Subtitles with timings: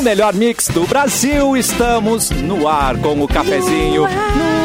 [0.00, 1.54] O melhor mix do Brasil.
[1.58, 4.00] Estamos no ar com o cafezinho.
[4.00, 4.59] No ar.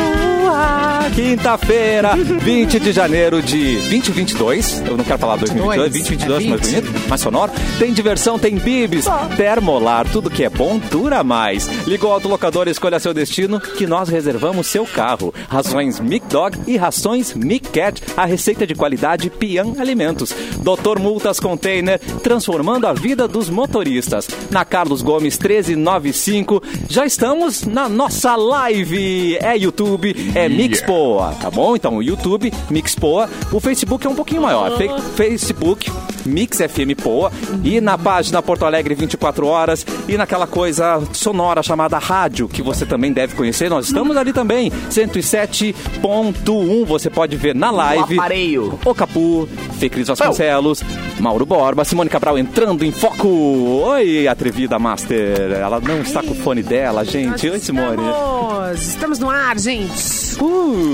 [1.14, 4.84] Quinta-feira, 20 de janeiro de 2022.
[4.86, 6.82] Eu não quero falar 2022, 2022 É mais 20.
[6.84, 7.52] bonito, mais sonoro.
[7.78, 9.06] Tem diversão, tem bibis,
[9.38, 11.68] termolar, tudo que é bom dura mais.
[11.88, 15.34] Liga o autolocador e escolha seu destino que nós reservamos seu carro.
[15.48, 18.02] Rações Mic Dog e rações Mic Cat.
[18.18, 20.34] A receita de qualidade Pian Alimentos.
[20.62, 24.28] Doutor Multas Container, transformando a vida dos motoristas.
[24.50, 26.62] Na Carlos Gomes 1395.
[26.90, 29.38] Já estamos na nossa live.
[29.38, 30.48] É YouTube, é
[30.96, 31.76] Mixpoa, tá bom?
[31.76, 33.30] Então o YouTube, Mixpoa.
[33.52, 34.78] O Facebook é um pouquinho maior.
[34.78, 35.92] Fe- Facebook,
[36.26, 37.32] Mix FM Poa.
[37.64, 39.86] E na página Porto Alegre 24 horas.
[40.08, 43.70] E naquela coisa sonora chamada rádio, que você também deve conhecer.
[43.70, 44.72] Nós estamos ali também.
[44.90, 46.86] 107.1.
[46.86, 48.18] Você pode ver na live.
[48.18, 48.80] aparelho.
[48.86, 49.48] O Capu,
[49.80, 50.82] Fê Cris Vasconcelos,
[51.20, 53.28] Mauro Borba, Simone Cabral entrando em foco.
[53.28, 55.52] Oi, atrevida Master.
[55.52, 57.50] Ela não está com o fone dela, gente.
[57.50, 58.04] Oi, Simone.
[58.06, 60.42] Estamos, estamos no ar, gente.
[60.42, 60.85] Uh.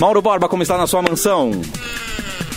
[0.00, 1.50] Mauro Borba, como está na sua mansão?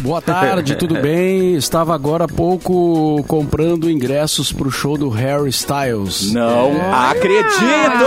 [0.04, 1.54] Boa tarde, tudo bem?
[1.56, 6.34] Estava agora há pouco comprando ingressos pro show do Harry Styles.
[6.34, 8.04] Não acredito!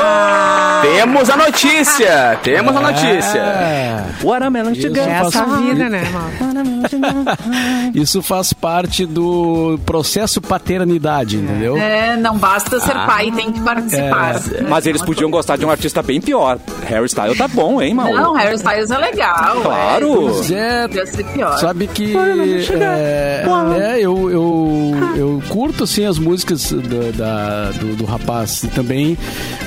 [0.83, 2.39] Temos a notícia!
[2.43, 3.39] Temos a notícia!
[3.41, 5.23] É, Watermelon sugar.
[5.23, 6.03] faz- Essa vida, né,
[7.95, 11.77] isso faz parte do processo paternidade, entendeu?
[11.79, 14.35] É, não basta ser pai, tem que participar.
[14.69, 16.59] Mas eles podiam gostar de um artista bem pior.
[16.87, 18.15] Harry Styles tá bom, hein, Mauro?
[18.15, 19.63] Não, Harry Styles é legal.
[19.63, 20.15] Claro.
[20.31, 21.59] Pois é, É, podia ser pior.
[21.59, 23.45] Sabe que é,
[23.79, 29.17] é, eu, eu, eu curto assim as músicas da, da- do, do rapaz e também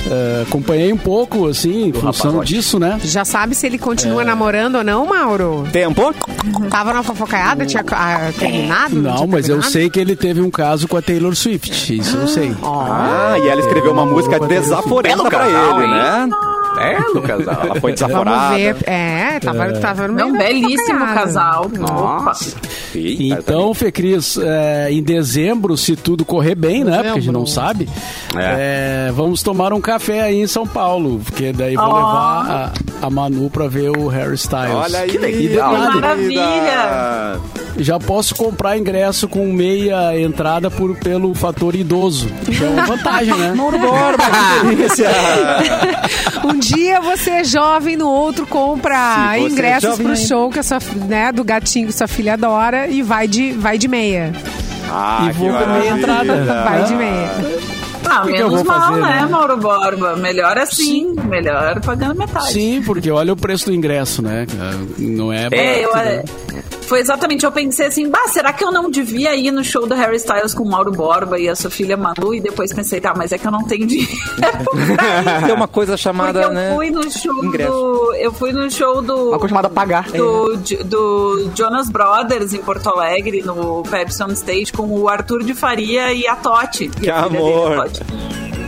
[0.10, 3.00] é, acompanhei um pouco assim em função rapaz, disso, né?
[3.04, 5.68] Já sabe se ele continua namorando ou não, Mauro?
[5.72, 6.14] Tempo?
[6.70, 8.96] Tava na fofocaiada, tinha ah, terminado?
[9.02, 9.72] Não, tinha mas eu terminado?
[9.72, 12.56] sei que ele teve um caso com a Taylor Swift, isso eu sei.
[12.64, 15.90] Ah, e ela escreveu uma música desaforenta Belo pra ele, hein?
[15.90, 16.30] né?
[16.82, 17.62] É, casal.
[17.64, 18.56] Ela foi Vamos desaforada.
[18.56, 18.76] ver.
[18.86, 21.66] É, tava, tava no É meio um da belíssimo casal.
[21.82, 22.32] Opa.
[22.96, 26.96] Eita, Então, Fê Cris, é, em dezembro, se tudo correr bem, né?
[26.98, 27.88] Porque a gente não sabe,
[28.36, 31.96] é, vamos tomar um café aí em São Paulo, porque daí vou Oh.
[31.96, 34.74] levar a, a Manu pra ver o Harry Styles.
[34.74, 35.18] Olha aí, E
[35.50, 35.94] detalhe, Que
[36.38, 37.40] maravilha.
[37.78, 42.28] já posso comprar ingresso com meia entrada por, pelo fator idoso.
[42.46, 43.54] Que é uma vantagem, né?
[43.56, 44.24] Borba,
[44.62, 45.10] que delícia!
[46.44, 46.69] Um dia
[47.02, 50.28] você é jovem, no outro compra é ingressos jovem pro ainda.
[50.28, 53.78] show que a sua, né, do gatinho que sua filha adora e vai de, vai
[53.78, 54.34] de meia.
[54.92, 56.46] Ah, E vou que com meia entrada.
[56.46, 57.30] Vai de meia.
[58.12, 59.28] Ah, que menos vou mal, fazer, né, né?
[59.28, 60.16] Mauro Borba?
[60.16, 62.52] Melhor assim, melhor pagando metade.
[62.54, 64.48] Sim, porque olha o preço do ingresso, né?
[64.98, 66.24] Não é É, eu, barato, né?
[66.82, 69.94] Foi exatamente, eu pensei assim, bah, será que eu não devia ir no show do
[69.96, 72.34] Harry Styles com o Mauro Borba e a sua filha Manu?
[72.34, 74.10] E depois pensei, tá, mas é que eu não tenho dinheiro.
[75.46, 76.76] Tem uma coisa chamada, Porque eu né?
[76.76, 77.72] fui no show ingresso.
[77.72, 78.14] do.
[78.16, 79.30] Eu fui no show do.
[79.30, 80.10] Uma coisa chamada pagar.
[80.12, 85.54] Do, do Jonas Brothers em Porto Alegre, no Pepsi on Stage, com o Arthur de
[85.54, 86.88] Faria e a Totti.
[86.90, 87.88] Que E a amor.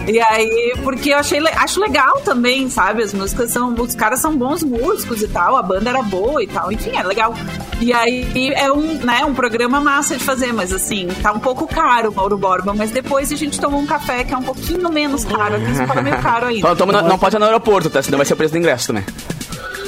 [0.07, 3.03] E aí, porque eu achei, acho legal também, sabe?
[3.03, 3.73] As músicas são.
[3.73, 7.03] Os caras são bons músicos e tal, a banda era boa e tal, enfim, é
[7.03, 7.33] legal.
[7.79, 11.67] E aí é um, né, um programa massa de fazer, mas assim, tá um pouco
[11.67, 14.91] caro o Mauro Borba, mas depois a gente tomou um café que é um pouquinho
[14.91, 16.75] menos caro, aqui fala meio caro ainda.
[16.75, 18.01] Tamo na- não pode ir no aeroporto, tá?
[18.01, 19.03] Senão vai ser o preço do ingresso também.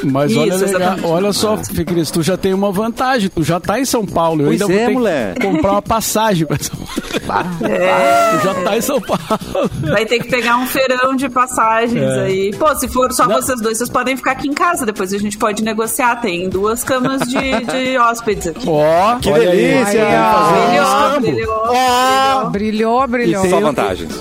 [0.05, 1.05] Mas Isso, olha, exatamente.
[1.05, 3.29] olha só, Fê Cris, tu já tem uma vantagem.
[3.29, 4.41] Tu já tá em São Paulo.
[4.41, 5.03] Eu Pois ainda é, vou
[5.35, 6.77] que comprar uma passagem pra São
[7.25, 7.45] Paulo.
[7.63, 8.37] É.
[8.37, 9.69] Tu já tá em São Paulo.
[9.81, 12.23] Vai ter que pegar um feirão de passagens É.
[12.25, 12.55] aí.
[12.57, 13.35] Pô, se for só Não.
[13.41, 14.85] vocês dois, vocês podem ficar aqui em casa.
[14.85, 16.17] Depois a gente pode negociar.
[16.17, 18.67] Tem duas camas de, de hóspedes aqui.
[18.67, 19.91] Ó, Que olha aí, delícia!
[19.91, 22.49] tem que fazer um Brilhou, brilhou, brilhou.
[22.51, 23.41] Brilhou, brilhou.
[23.43, 24.11] tem- Só vantagens.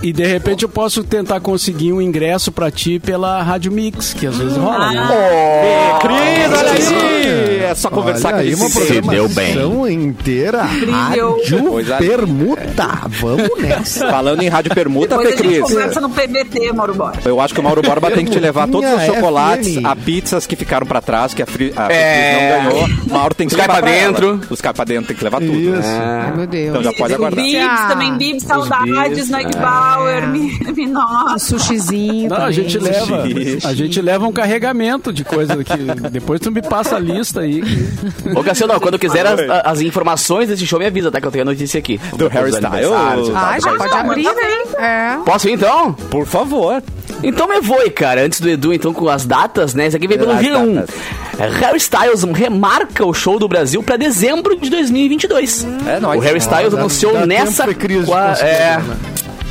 [0.00, 4.26] E de repente eu posso tentar conseguir um ingresso pra ti pela Rádio Mix, que
[4.28, 5.08] às vezes rola, né?
[6.00, 7.58] Cris, olha aí!
[7.64, 9.52] É só conversar Olha com aí, uma Se deu bem.
[9.52, 10.62] programação inteira.
[10.62, 11.36] Rádio
[11.90, 11.98] é.
[11.98, 12.88] Permuta.
[13.08, 14.08] Vamos nessa.
[14.08, 15.72] Falando em rádio permuta, Depois Fê a gente Cris.
[15.74, 17.18] conversa no PVT, Mauro Borba.
[17.24, 19.84] Eu acho que o Mauro Borba tem que te levar todos os chocolates, FM.
[19.84, 22.36] a pizzas que ficaram pra trás, que a, Fri, a É.
[22.36, 22.88] Fri não ganhou.
[23.08, 24.40] Mauro tem que levar pra dentro.
[24.48, 25.52] Os cai pra dentro, tem que levar tudo.
[25.52, 25.72] Isso.
[25.88, 26.22] né?
[26.26, 26.68] Ai, meu Deus.
[26.70, 27.44] Então já pode aguardar.
[27.44, 29.30] Bibs também, Bibs, saudades, Bibs,
[29.96, 30.26] Nike é.
[30.72, 33.58] Me, Um sushizinho Não, a gente leva, Sushi.
[33.64, 35.76] a gente leva um carregamento de coisa que
[36.10, 37.62] depois tu me passa a lista aí.
[38.34, 41.20] Ô, Cassiano, quando quiser as, as informações desse show, me avisa, tá?
[41.20, 41.98] Que eu tenho a notícia aqui.
[42.16, 42.86] Do Harry Styles.
[42.86, 42.90] e
[43.32, 43.36] tal.
[43.36, 44.42] Ah, já pode Ah, abrir, tá né?
[44.78, 45.18] É.
[45.24, 45.92] Posso ir então?
[45.92, 46.82] Por favor.
[47.22, 48.22] Então me voe, cara.
[48.24, 49.86] Antes do Edu, então, com as datas, né?
[49.88, 50.74] Isso aqui veio pelo As G1.
[50.74, 50.94] datas.
[51.60, 55.66] Harry Styles remarca o show do Brasil pra dezembro de 2022.
[55.86, 56.20] É nóis.
[56.20, 57.64] O Harry Styles anunciou dá nessa...
[57.66, 58.08] tempo, Cris,
[58.40, 58.96] é, né?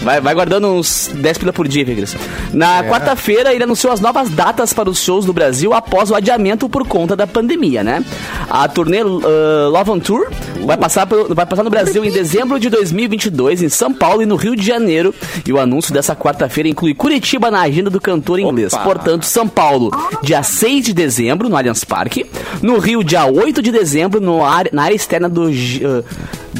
[0.08, 2.16] Vai, vai guardando uns 10 pila por dia, Figras.
[2.54, 6.70] Na quarta-feira, ele anunciou as novas datas para os shows no Brasil após o adiamento
[6.70, 8.02] por conta da pandemia, né?
[8.50, 10.28] A turnê uh, Love on Tour
[10.66, 14.26] vai passar, pelo- vai passar no Brasil em dezembro de 2022, em São Paulo e
[14.26, 15.14] no Rio de Janeiro.
[15.46, 18.72] E o anúncio dessa quarta-feira inclui Curitiba na agenda do cantor inglês.
[18.74, 18.84] Opa.
[18.84, 19.92] Portanto, São Paulo,
[20.24, 22.26] dia 6 de dezembro, no Allianz Parque.
[22.62, 26.06] No Rio, dia 8 de dezembro, no área- na área externa do, uh,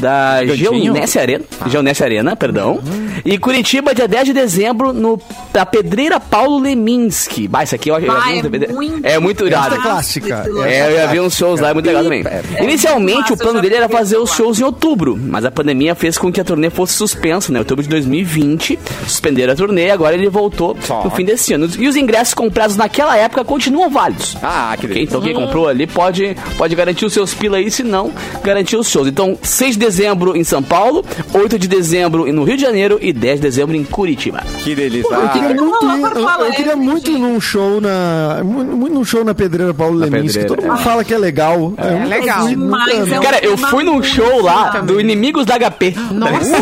[0.00, 0.44] da?
[0.44, 1.44] Geonesse Arena.
[1.66, 2.80] Geonesse Arena, perdão.
[3.24, 5.20] E Curitiba, dia 10 de dezembro, no,
[5.52, 7.48] da Pedreira Paulo Leminski.
[7.48, 9.74] Bah, isso aqui eu, uns é muito É muito irado.
[9.74, 10.44] É clássica.
[10.66, 12.24] É, eu já vi uns shows lá, é muito legal também.
[12.60, 16.16] Inicialmente, massa, o plano dele era fazer os shows em outubro, mas a pandemia fez
[16.16, 17.58] com que a turnê fosse suspensa, né?
[17.58, 21.04] Outubro de 2020, suspenderam a turnê, agora ele voltou Só.
[21.04, 21.68] no fim desse ano.
[21.78, 24.36] E os ingressos comprados naquela época continuam válidos.
[24.42, 24.94] Ah, que Ok?
[24.94, 25.02] delícia.
[25.16, 28.12] Então quem comprou ali pode, pode garantir os seus pila aí, se não,
[28.42, 29.08] garantir os shows.
[29.08, 33.12] Então, 6 de dezembro em São Paulo, 8 de dezembro no Rio de Janeiro e
[33.12, 34.42] 10 de dezembro em Curitiba.
[34.62, 35.12] Que delícia.
[35.14, 38.40] Eu queria Ah, muito, lá pra eu, eu queria Alegre, muito ir num show na.
[38.44, 40.40] Muito, muito num show na Pedreira Paulo Leminski.
[40.40, 41.72] Pedreira, Todo mundo fala que é legal.
[41.78, 42.40] É, eu nunca legal.
[42.42, 44.86] fui, nunca- é Cara, eu fui num muito show lá bom.
[44.86, 45.94] do Inimigos da HP.
[46.12, 46.56] Nossa.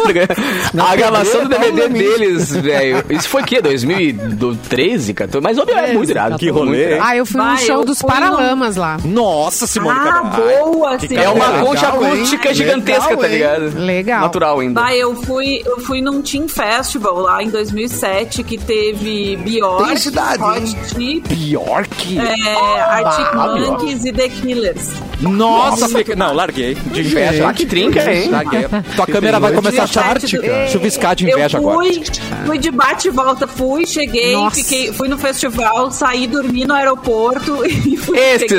[0.79, 3.05] a gravação do DVD deles, velho.
[3.11, 3.61] Isso foi o quê?
[3.61, 5.43] 2013, 14?
[5.43, 6.39] Mas óbvio, é muito irado.
[6.39, 7.03] Que rolê, Muito?
[7.03, 8.99] Ah, eu fui num show eu dos Paralamas lá.
[9.05, 11.17] Nossa, Simone Ah, boa, que sim.
[11.17, 13.33] É uma concha acústica gigantesca, Legal, tá hein?
[13.33, 13.79] ligado?
[13.79, 14.21] Legal.
[14.21, 14.81] Natural ainda.
[14.81, 19.97] Bah, eu fui, eu fui num Team Festival lá em 2007 que teve Bjork, Tem
[19.97, 20.77] cidade, Hot?
[20.89, 22.19] Chip, Bjork.
[22.19, 24.91] é, Arctic Bah, Monkeys e The Killers.
[25.21, 26.75] Nossa, fica- não, larguei.
[26.75, 27.49] De inveja.
[27.49, 28.29] Ah, que trinca, hein?
[28.31, 28.67] Larguei.
[28.95, 30.43] Tua câmera vai começar a Ártica.
[30.47, 32.47] char- chuviscar de inveja eu fui, agora.
[32.47, 34.57] fui de bate e volta, fui, cheguei, Nossa.
[34.57, 38.19] fiquei, fui no festival, saí, dormi no aeroporto e fui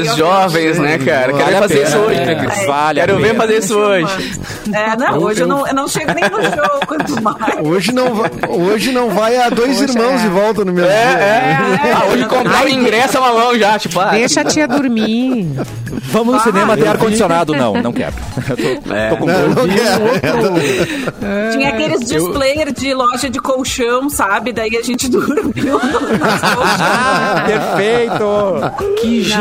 [0.10, 1.32] ao- jovens, né, cara?
[1.34, 2.36] Vale Quero fazer pena, isso hoje, né?
[2.36, 2.66] né?
[2.66, 4.37] Vale Quero ver fazer isso hoje.
[4.74, 7.56] É, não, hoje eu não, eu não chego nem no show, quanto mais.
[7.66, 10.26] Hoje não, va- hoje não vai a dois irmãos é.
[10.26, 11.24] e volta no mesmo É, dia.
[11.24, 11.94] é.
[11.98, 15.48] Ah, hoje comprar o ingresso é uma mão já, tipo, ah, Deixa a tia dormir.
[16.12, 17.54] Vamos no cinema ter ar-condicionado.
[17.54, 18.14] Não, não quero.
[18.50, 19.10] Eu tô, É.
[19.10, 21.52] tô com Não, não quero.
[21.52, 24.52] Tinha aqueles displayer de loja de colchão, sabe?
[24.54, 25.80] Daí a gente dormiu
[26.20, 27.48] nas colchões.
[27.48, 28.96] Perfeito.
[29.02, 29.32] que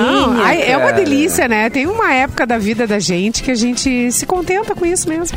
[0.43, 1.71] ai, é uma delícia, né?
[1.71, 5.37] Tem uma época da vida da gente que a gente se contenta com isso mesmo.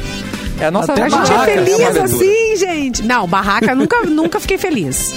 [0.60, 2.04] É a nossa A gente barraca, é feliz aventura.
[2.04, 3.04] assim, gente.
[3.04, 5.14] Não, barraca, nunca, nunca fiquei feliz.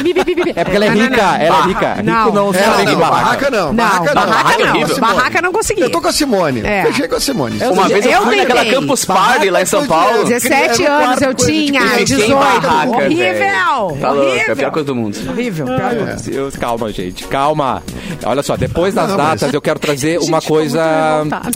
[0.00, 0.52] Bi, bi, bi, bi, bi.
[0.54, 1.34] É porque ela é Não, não, rica, não.
[1.34, 1.92] ela é rica.
[1.94, 2.32] Rico Não.
[2.32, 3.16] não É, fala não, não, barraca.
[3.24, 3.66] barraca não.
[3.66, 4.14] Não, barraca não.
[4.14, 4.74] barraca é não.
[4.76, 4.98] horrível.
[5.00, 5.80] Barraca não consegui.
[5.80, 6.60] Eu tô com a Simone.
[6.64, 6.84] É.
[6.84, 7.58] Fechei com a Simone.
[7.64, 8.78] Uma vez eu, Eu fui naquela tentei.
[8.78, 10.24] Campus Party lá em São Paulo.
[10.24, 12.34] 17 Era um anos eu tinha, E fiquei em 18.
[12.36, 13.98] barraca, horrível.
[14.00, 14.70] Tá louco, é a pior horrível.
[14.72, 15.18] coisa do mundo.
[15.30, 15.66] Horrível.
[16.32, 17.82] Eu- Calma, gente, calma.
[18.24, 20.80] Olha só, depois das Não, datas eu quero trazer uma coisa.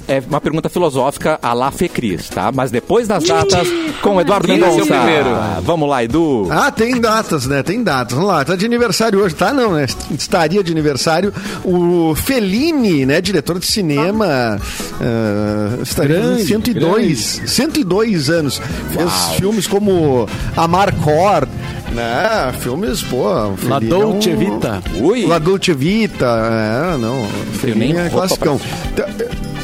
[0.09, 2.51] É uma pergunta filosófica a lá Fecris, tá?
[2.53, 3.69] Mas depois das datas,
[4.03, 4.87] com o Eduardo Mendonça.
[4.87, 5.31] primeiro?
[5.63, 6.49] Vamos lá, Edu.
[6.51, 7.63] Ah, tem datas, né?
[7.63, 8.15] Tem datas.
[8.15, 9.35] Vamos lá, tá de aniversário hoje.
[9.35, 9.87] Tá não, né?
[10.11, 11.33] Estaria de aniversário
[11.65, 13.21] o Fellini, né?
[13.21, 14.59] Diretor de cinema.
[15.01, 18.61] ah, estaria Grande, fazendo 102, 102 anos.
[18.93, 21.47] Fez filmes como Amarcor,
[21.93, 22.53] né?
[22.61, 23.25] Filmes, pô...
[23.69, 24.83] La é Dolce Vita.
[25.01, 25.27] Ui.
[25.27, 27.27] La Dolce Vita, é, não.
[27.55, 28.61] Fellini é classicão.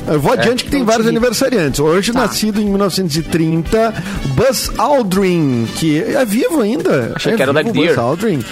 [0.06, 1.81] Tá, Eu vou adiante que tem vários aniversariantes.
[1.81, 3.92] Hoje, nascido em 1930,
[4.35, 7.12] Buzz Aldrin, que é vivo ainda.
[7.16, 7.88] Achei é que era o Lightyear.
[7.88, 8.45] Buzz Aldrin.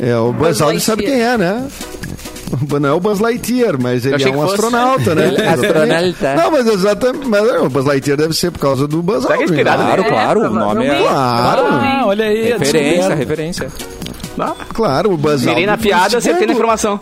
[0.00, 1.66] É, o Buzz, Buzz Aldrin sabe quem é, né?
[2.80, 4.54] Não é o Buzz Lightyear, mas ele achei é um fosse.
[4.54, 5.26] astronauta, né?
[5.28, 6.34] Ele é astronauta.
[6.34, 7.28] Não, mas exatamente.
[7.28, 9.54] Mas é, o Buzz Lightyear deve ser por causa do Buzz Será que é Aldrin.
[9.60, 9.88] inspirado né?
[9.88, 10.98] Claro, É, claro, o nome é.
[10.98, 12.52] Claro, Ah, olha aí.
[12.52, 13.68] a Referência, referência.
[14.72, 15.66] claro, o Buzz Virei Aldrin.
[15.66, 16.98] na foi o piada, acertei na informação.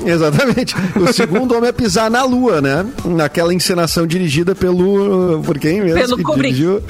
[0.06, 0.74] Exatamente.
[0.96, 2.86] O segundo homem a pisar na Lua, né?
[3.04, 5.42] Naquela encenação dirigida pelo.
[5.44, 6.00] Por quem mesmo?
[6.00, 6.54] Pelo que Kubrick.
[6.54, 6.82] dirigiu?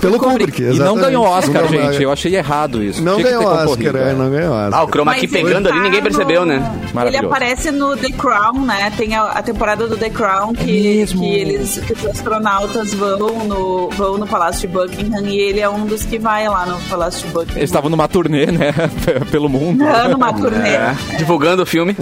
[0.00, 2.02] Pelo Kubrick, E não ganhou Oscar, Não gente.
[2.02, 3.02] Eu achei errado isso.
[3.02, 4.80] Não Tinha ganhou Oscar, é, não ganhou Oscar.
[4.80, 6.80] Ah, o chroma ele pegando ali, tá ninguém percebeu, no- né?
[7.06, 8.92] Ele aparece no The Crown, né?
[8.96, 10.64] Tem a, a temporada do The Crown que,
[10.98, 11.20] mesmo?
[11.20, 15.68] que eles que os astronautas vão no, vão no Palácio de Buckingham e ele é
[15.68, 17.56] um dos que vai lá no Palácio de Buckingham.
[17.58, 18.72] Eles estavam numa turnê, né?
[19.30, 19.84] Pelo mundo.
[19.84, 20.70] Ah, numa turnê.
[20.70, 21.94] É, divulgando o filme.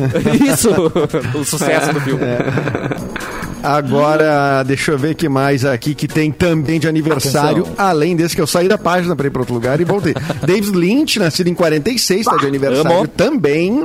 [0.48, 0.70] Isso,
[1.34, 2.22] o sucesso do filme.
[3.62, 7.84] Agora, deixa eu ver que mais aqui que tem também de aniversário, Atenção.
[7.86, 10.14] além desse que eu saí da página para ir para outro lugar e voltei.
[10.46, 13.08] David Lynch, nascido em 46, está de aniversário amo.
[13.08, 13.82] também.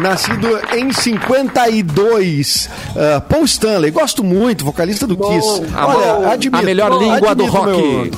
[0.00, 2.68] Nascido em 52.
[2.96, 5.62] Ah, Paul Stanley, gosto muito, vocalista do Kiss.
[5.74, 6.56] A- Olha, admito.
[6.56, 7.66] a melhor língua do rock.
[7.66, 8.10] meu-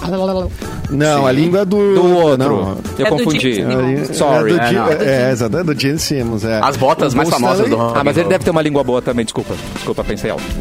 [0.90, 1.94] Não, a língua é do...
[1.94, 2.38] Do outro.
[2.38, 3.52] Não, Eu É do confundi.
[3.52, 4.52] Língua- Sorry.
[4.52, 6.44] É, do É, é, exato, é do Gene Simmons.
[6.44, 6.60] É.
[6.62, 7.98] As botas O mais famosas do rock.
[7.98, 9.54] Ah, mas ele deve ter uma língua boa também, desculpa.
[9.74, 10.44] Desculpa, pensei alto.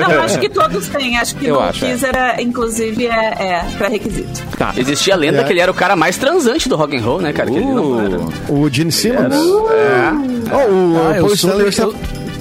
[0.00, 1.18] Não, acho que todos têm.
[1.18, 1.92] Acho que Eu acho, é.
[1.92, 4.42] Kiss era, inclusive, é, é pré-requisito.
[4.56, 4.72] Tá.
[4.76, 5.44] Existia a lenda É.
[5.44, 7.50] que ele era o cara mais transante do rock and roll, né, cara?
[7.50, 8.20] Que ele não era.
[8.48, 9.34] O Gene Simmons.
[9.34, 10.10] É.
[10.52, 11.88] Oh, o Ah, Paul Stanley tá,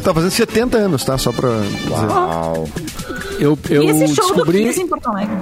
[0.04, 1.18] tá fazendo 70 anos, tá?
[1.18, 2.08] Só pra dizer.
[2.12, 2.68] Uau.
[3.40, 4.64] Eu, eu e esse show do descobri.
[4.66, 5.36] Kiss em Porto Alegre?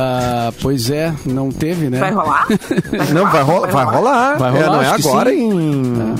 [0.00, 1.98] Ah, pois é, não teve, né?
[1.98, 2.46] Vai rolar?
[3.12, 4.38] Não, vai, ro vai rolar.
[4.38, 6.14] Vai É, rolar, não é acho que agora em...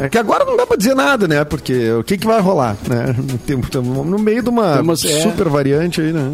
[0.00, 1.42] É que agora não dá pra dizer nada, né?
[1.44, 3.14] Porque o que, que vai rolar, né?
[3.62, 5.20] Estamos no meio de uma Temos- é.
[5.22, 6.32] super variante aí, né?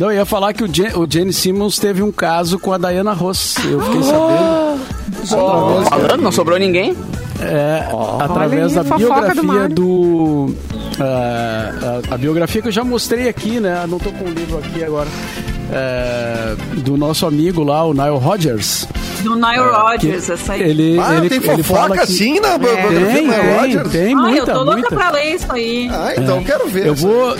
[0.00, 2.78] Não, eu ia falar que o, Jen, o Jenny Simmons teve um caso com a
[2.78, 3.54] Diana Ross.
[3.64, 4.80] Eu fiquei sabendo.
[5.22, 6.96] Através, Falando, não sobrou ninguém.
[7.40, 7.86] é,
[8.20, 9.74] através Olha aí, da do biografia Mário.
[9.74, 10.54] do.
[11.00, 13.84] Ah, a, a biografia que eu já mostrei aqui, né?
[13.88, 15.08] Não tô com o livro aqui agora.
[15.72, 18.86] É, do nosso amigo lá, o Nile Rodgers.
[19.22, 20.62] Do Nile Rodgers, essa aí.
[20.62, 22.58] Ele, Ah, ele, tem ele fala fofoca que- assim na É.
[22.58, 23.90] biografia do Tem, Nile tem, Rodgers?
[23.90, 24.88] tem ah, muita, eu tô louca muita.
[24.94, 25.88] pra ler isso aí.
[25.90, 26.86] Ah, então quero ver.
[26.86, 27.36] Eu vou.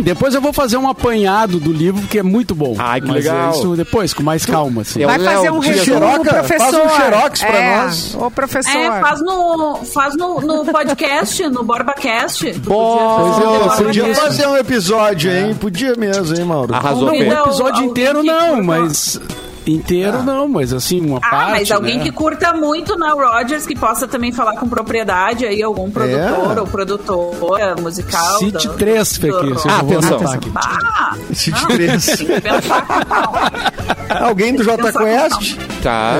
[0.00, 2.74] Depois eu vou fazer um apanhado do livro, que é muito bom.
[2.78, 3.48] Ai, que Mas legal.
[3.48, 5.00] é Isso depois, com mais calma, assim.
[5.02, 6.58] Eu- Vai fazer um resumo, professor.
[6.58, 8.14] faz um xerox pra é, nós.
[8.14, 8.76] Ô, professor.
[8.76, 12.52] É, faz no, faz no, no podcast, no BorbaCast.
[12.60, 13.32] Boa.
[13.32, 15.54] podia fazer Pô, no podia fazer um episódio, hein?
[15.54, 16.74] Podia mesmo, hein, Mauro?
[16.74, 17.24] Arrasou, Não, Fê.
[17.28, 19.20] um episódio inteiro não, mas.
[19.70, 21.50] Inteiro não, mas assim, uma Ah, parte.
[21.50, 22.04] mas alguém né?
[22.04, 26.60] que curta muito na Rodgers, que possa também falar com propriedade aí, algum produtor É.
[26.60, 28.38] ou produtora musical.
[28.38, 30.20] Cite do- três, Fê, do já vou Atenção.
[30.54, 32.06] Ah, Cite três.
[32.16, 32.40] com
[33.10, 33.52] calma.
[34.26, 35.56] Alguém do Jota Quest?
[35.82, 36.14] Tá.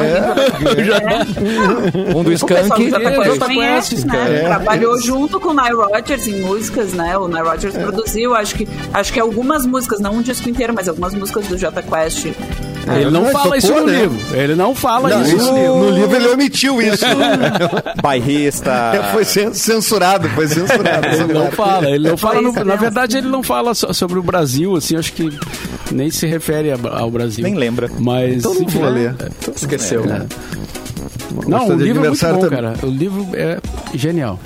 [2.14, 2.84] Um do O pessoal Skank.
[2.84, 3.08] do Jota
[3.52, 4.40] É, Quest né?
[4.40, 4.44] é.
[4.44, 7.16] Trabalhou junto com o Nile Rodgers em músicas, né?
[7.16, 7.78] O Nile Rodgers É.
[7.82, 11.56] produziu, acho que, acho que algumas músicas, não um disco inteiro, mas algumas músicas do
[11.58, 12.26] Jota Quest.
[12.86, 14.00] Ele não Ele fala isso no né?
[14.00, 14.18] livro.
[14.36, 15.76] Ele não fala Não, isso isso, no livro.
[15.76, 17.04] no livro ele omitiu isso.
[18.02, 18.72] Bairrista.
[19.12, 21.06] foi cen- censurado, foi censurado.
[21.08, 22.40] Ele não fala, ele não fala.
[22.40, 25.30] no- na verdade, ele não fala so- sobre o Brasil, assim, acho que
[25.92, 27.44] nem se refere ao Brasil.
[27.44, 27.90] Nem lembra.
[27.98, 28.36] Mas.
[28.38, 29.14] Então não enfim, vou ler.
[29.54, 30.04] Esqueceu.
[30.04, 30.22] É.
[31.46, 32.50] Não, o livro é muito bom, também.
[32.50, 32.74] cara.
[32.82, 33.58] O livro é
[33.94, 34.38] genial.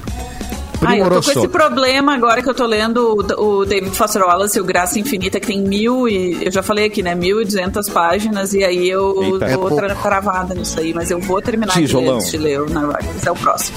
[0.87, 4.23] Ah, eu tô com esse problema agora que eu tô lendo o, o David Foster
[4.23, 6.45] Wallace, o Graça Infinita, que tem mil e...
[6.45, 7.15] Eu já falei aqui, né?
[7.15, 9.45] Mil e duzentas páginas, e aí eu Eita.
[9.47, 9.77] É tô pouco.
[9.77, 12.17] tra- travada nisso aí, mas eu vou terminar Tijolão.
[12.17, 13.11] antes de ler o Narrative.
[13.27, 13.77] É o próximo.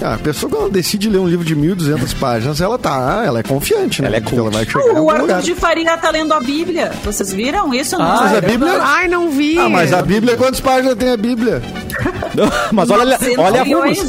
[0.00, 3.42] Ah, a pessoa quando decide ler um livro de 1.200 páginas, ela tá, ela é
[3.42, 4.08] confiante, né?
[4.08, 5.42] Ela é que ela vai chegar o Arthur lugar.
[5.42, 6.92] de Faria tá lendo a Bíblia.
[7.04, 7.98] Vocês viram isso?
[7.98, 8.04] Não?
[8.04, 8.78] Ah, mas a Bíblia...
[8.80, 9.58] Ai, não vi.
[9.58, 11.60] Ah, mas a Bíblia, quantas páginas tem a Bíblia?
[12.72, 13.64] Mas olha, olha,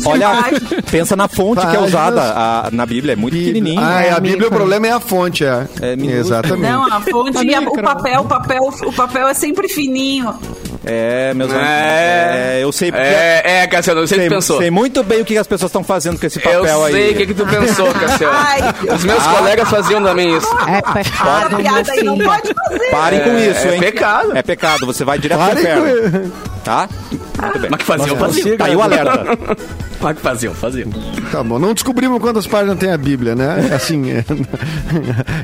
[0.05, 0.86] olha, páginas.
[0.91, 1.89] pensa na fonte que é Páginas.
[1.89, 3.81] usada a- na Bíblia, é muito pequenininho.
[3.84, 4.34] Ah, é, a amigo.
[4.34, 5.67] Bíblia, o problema é a fonte, é.
[5.81, 5.93] É.
[5.93, 6.69] Exatamente.
[6.72, 10.36] Não, a fonte e a- o papel, o papel, o papel é sempre fininho.
[10.89, 11.69] É, meus amigos.
[11.69, 12.55] É.
[12.60, 13.05] É, eu sei porque.
[13.05, 14.58] É, é, Cassiano, eu sei o que pensou.
[14.60, 16.93] sei muito bem o que as pessoas estão fazendo com esse Eu papel aí.
[16.93, 18.34] sei o que, que tu pensou, Cassiano.
[18.38, 18.60] Ai,
[18.96, 20.48] Os meus colegas faziam também isso.
[20.67, 22.91] É pecado, piada aí não pode fazer.
[22.91, 23.79] Parem com É, isso, é hein?
[23.79, 24.38] pecado.
[24.38, 26.31] É pecado, você vai direto pro Parem inferno.
[26.63, 26.89] Tá?
[27.41, 27.69] Muito bem.
[27.72, 28.43] Mas que faziam, faziam.
[28.43, 29.25] Siga- Tá aí o alerta.
[30.01, 30.89] Mas que faziam, faziam.
[31.29, 33.69] Tá bom, não descobrimos quantas páginas tem a Bíblia, né?
[33.75, 34.24] Assim, é,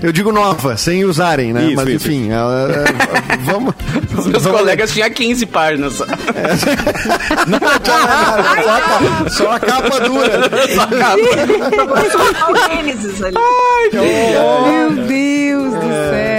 [0.01, 1.65] eu digo nova, sem usarem, né?
[1.65, 3.73] Isso, Mas isso, enfim, ela- é, vamos.
[4.17, 5.95] Os meus vamos- colegas tinham 15 páginas.
[5.95, 6.03] Só
[8.71, 10.49] a capa- Só a capa dura.
[12.49, 13.35] O Gênesis ali.
[13.93, 15.07] Meu Deus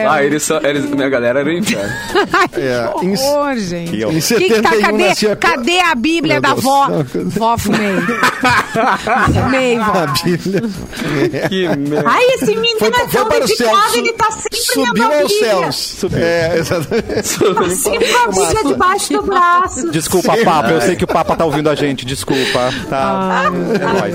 [0.07, 0.13] céu.
[0.13, 0.59] Ah, eles só.
[0.59, 1.93] Eles, minha galera era o inferno.
[2.57, 3.91] É, em, Que horror, gente.
[3.91, 4.17] Que horror.
[4.17, 6.89] em Que que 71 tá, cadê, nascia cadê a Bíblia da vó?
[7.27, 7.97] Vó, fumei.
[9.35, 9.93] Fumei, vó.
[9.93, 10.63] a Bíblia.
[11.49, 12.09] Que merda.
[12.09, 15.73] Ai, esse menino Foi, é tão dedicado, ele tá sempre Subiu lendo a aos Bíblia.
[15.73, 16.05] céus.
[16.15, 17.07] É, exatamente.
[17.57, 19.91] Tá sempre com a Bíblia debaixo do braço.
[19.91, 20.71] Desculpa, Papa.
[20.71, 22.05] Eu sei que o Papa tá ouvindo a gente.
[22.07, 22.71] Desculpa.
[22.89, 23.51] Tá.
[23.75, 24.15] É nóis.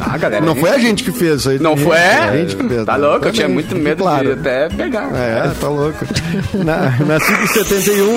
[0.00, 0.44] Ah, galera.
[0.44, 1.58] Não foi a gente que fez isso aí.
[1.58, 1.96] Não foi?
[1.96, 2.84] É a gente que fez.
[2.84, 3.06] Tá né?
[3.06, 3.26] louco?
[3.26, 4.34] Eu tinha muito medo claro.
[4.34, 4.97] de até pegar.
[5.14, 6.04] É, tá louco.
[6.54, 8.08] Na, na 571,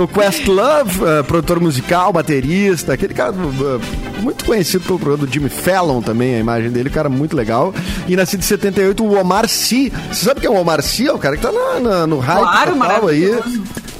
[0.00, 3.80] o, o Questlove, uh, produtor musical, baterista, aquele cara uh,
[4.22, 7.72] muito conhecido pelo programa do Jimmy Fallon também, a imagem dele, cara muito legal.
[8.06, 9.92] E na 578, o Omar Sy.
[10.12, 11.06] Você sabe quem é o Omar Sy?
[11.08, 13.38] É o cara que tá na, na- no hype Claro, total aí.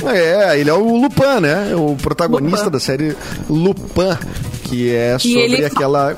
[0.07, 1.73] É, ele é o Lupin, né?
[1.75, 2.71] O protagonista Lupin.
[2.71, 3.17] da série
[3.51, 4.17] Lupin,
[4.69, 6.17] que é sobre ele aquela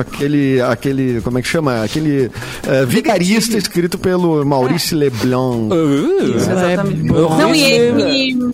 [0.00, 1.82] aquele aquele como é que chama?
[1.82, 2.30] Aquele
[2.66, 5.68] eh, vigarista escrito pelo Maurice Leblanc.
[5.74, 7.02] Isso, exatamente.
[7.04, 8.52] Não, e ele,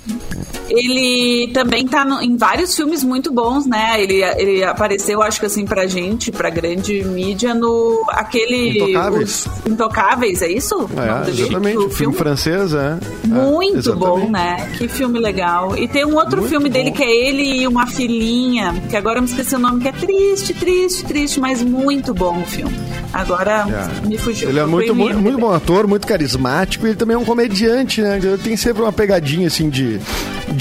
[0.76, 3.94] ele também tá no- em vários filmes muito bons, né?
[4.02, 8.78] Ele, ele apareceu, acho que assim, pra gente, pra grande mídia, no aquele.
[8.78, 9.46] Intocáveis.
[9.66, 10.88] Intocáveis, é isso?
[10.96, 11.42] É, dele?
[11.42, 11.78] exatamente.
[11.78, 12.98] O O filme francês, é.
[13.26, 14.20] Muito É, exatamente.
[14.26, 14.68] bom, né?
[14.76, 15.76] Que filme legal.
[15.76, 16.96] E tem um outro Muito filme dele bom.
[16.96, 19.92] que é ele e uma filhinha, que agora eu me esqueci o nome, que é
[19.92, 22.74] triste, triste, triste, mas muito bom o filme.
[23.12, 23.64] Agora
[24.02, 24.06] É.
[24.06, 24.48] me fugiu.
[24.48, 28.00] Ele é muito, muito, muito bom ator, muito carismático e ele também é um comediante,
[28.02, 28.18] né?
[28.22, 30.00] Ele Tem sempre uma pegadinha, assim, de,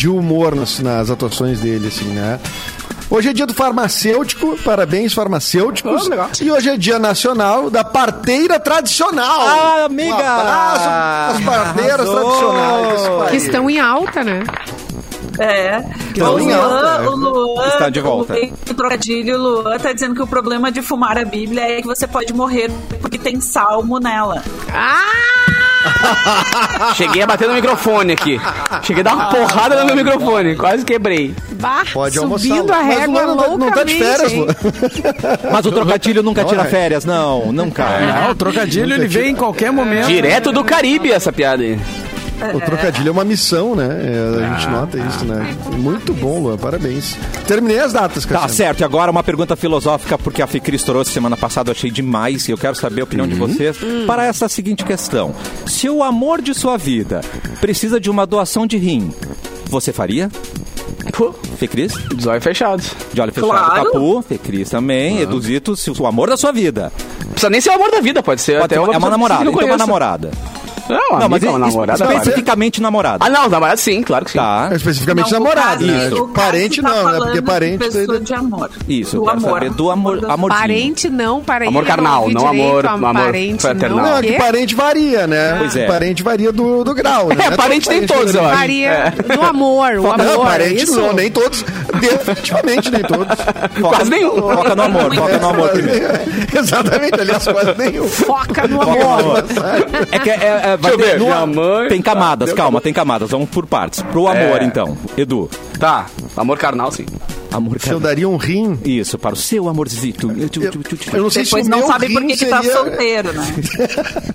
[0.03, 2.37] de humor nas, nas atuações dele, assim, né?
[3.09, 6.09] Hoje é dia do farmacêutico, parabéns farmacêuticos.
[6.09, 6.43] Oh.
[6.43, 9.39] E hoje é dia nacional da parteira tradicional.
[9.39, 10.13] Ah, amiga!
[10.13, 12.51] Um abraço às parteiras Arrasou!
[12.51, 13.31] tradicionais.
[13.31, 14.43] Que estão em alta, né?
[15.39, 15.81] É.
[16.09, 18.33] Estão o Luan, alta, o Luan, Está de volta.
[18.69, 21.87] O, trocadilho, o Luan tá dizendo que o problema de fumar a Bíblia é que
[21.87, 22.69] você pode morrer
[22.99, 24.43] porque tem salmo nela.
[26.95, 28.39] Cheguei a bater no microfone aqui.
[28.83, 30.55] Cheguei a dar uma porrada no meu microfone.
[30.55, 31.33] Quase quebrei.
[31.59, 32.79] Bah, Pode subindo almoçar.
[32.79, 34.31] a Mas o régua Luan não tá- não tá de férias.
[35.51, 36.69] Mas o trocadilho nunca tira Olha.
[36.69, 38.03] férias, não, não cai.
[38.09, 40.07] Ah, o trocadilho ele vem em qualquer momento.
[40.07, 41.79] Direto do Caribe essa piada aí.
[42.53, 43.87] O trocadilho é uma missão, né?
[44.03, 45.55] É, a gente nota isso, né?
[45.77, 46.57] Muito bom, Luan.
[46.57, 47.15] Parabéns.
[47.47, 48.53] Terminei as datas, Tá Cassiano.
[48.53, 52.47] certo, e agora uma pergunta filosófica, porque a Ficris trouxe semana passada, eu achei demais,
[52.47, 55.33] e eu quero saber a opinião de vocês para essa seguinte questão.
[55.65, 57.21] Se o amor de sua vida
[57.61, 59.13] precisa de uma doação de rim,
[59.65, 60.29] você faria?
[61.17, 61.93] Pô, Fecris?
[62.15, 62.91] de olhos fechados.
[63.13, 63.85] De olho fechado, Claro.
[63.91, 66.91] Capu, Fecris também, Eduzito, se o amor da sua vida.
[67.31, 69.43] Precisa nem ser o amor da vida, pode ser Pode até ser- é uma namorada,
[69.49, 70.31] então é uma namorada.
[70.89, 72.03] Não, Não, mas es- namorada.
[72.03, 73.25] especificamente namorada.
[73.25, 74.37] Ah, não, namorada sim, claro que sim.
[74.37, 74.69] Tá.
[74.73, 76.03] Especificamente Não, caso- né?
[76.09, 77.17] Tipo, caso parente tá não, né?
[77.19, 77.77] Porque parente...
[77.77, 78.69] pessoa de amor.
[78.87, 79.51] Isso, do amor.
[79.53, 80.61] saber do amor, amorzinho.
[80.61, 83.97] Parente não, parente Amor carnal, não amor- amor parente fraternal.
[83.97, 84.17] não.
[84.17, 85.55] É que parente varia, né?
[85.59, 85.85] Pois é.
[85.85, 87.35] Parente varia do, do grau, né?
[87.45, 88.57] É, Não parente tem todo todos, eu acho.
[88.57, 91.63] Varia no amor, o amor, Não, é parente não, nem todos.
[91.99, 93.37] Definitivamente nem todos.
[93.81, 94.35] Quase nenhum.
[94.35, 96.07] Foca no amor, foca no amor primeiro.
[96.57, 98.07] Exatamente, aliás, quase nenhum.
[98.07, 99.19] Foca no amor.
[99.19, 99.43] amor.
[100.11, 102.55] É que é, é, vai Deixa eu ter- ver, no- minha mãe- Tem camadas, Deu
[102.57, 103.29] calma, tem camadas.
[103.31, 104.01] Vamos por partes.
[104.01, 104.65] Pro amor, É.
[104.65, 104.97] então.
[105.17, 105.49] Edu.
[105.79, 106.05] Tá,
[106.37, 107.05] amor carnal sim.
[107.51, 108.79] Amor, Se eu daria um rim...
[108.83, 110.27] Isso, para o seu amorzito.
[111.13, 113.45] Eu não sei Depois se não sabe por que, tá seria- solteiro, né?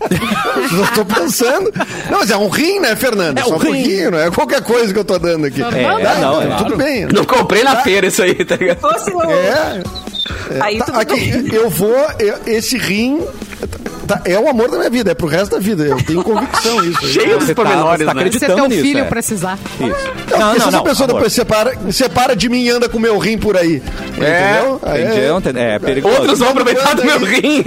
[0.71, 1.73] Eu tô pensando.
[2.11, 3.39] Não, mas é um rim, né, Fernando?
[3.39, 3.73] É Só um rim.
[3.73, 5.61] pouquinho, não é qualquer coisa que eu tô dando aqui.
[5.63, 7.07] É, Tá, não, então é tudo bem.
[7.07, 8.79] Não comprei na feira isso aí, tá ligado?
[8.81, 9.23] Fosse o...
[9.23, 9.83] É,
[10.61, 11.55] Aí tá, tudo aqui, bem.
[11.55, 11.97] eu vou.
[12.21, 13.21] eu- esse rim
[14.09, 15.85] tá- é o amor da minha vida, é pro resto da vida.
[15.85, 17.07] Eu tenho convicção isso.
[17.09, 18.21] Cheio dos Você tá- pormenores, você tá né?
[18.23, 18.53] acreditando.
[18.53, 19.05] Se teu nisso, filho é.
[19.05, 19.59] precisar.
[19.75, 19.81] Isso.
[19.81, 20.83] Não, Não, porque não, se essa não.
[20.83, 21.15] pessoa amor.
[21.19, 23.83] depois separa, separa de mim e anda com o meu rim por aí.
[24.17, 24.81] Entendeu?
[24.83, 26.17] Aí Entendi, é- É perigoso.
[26.21, 27.63] Outros vão aproveitar do meu rim.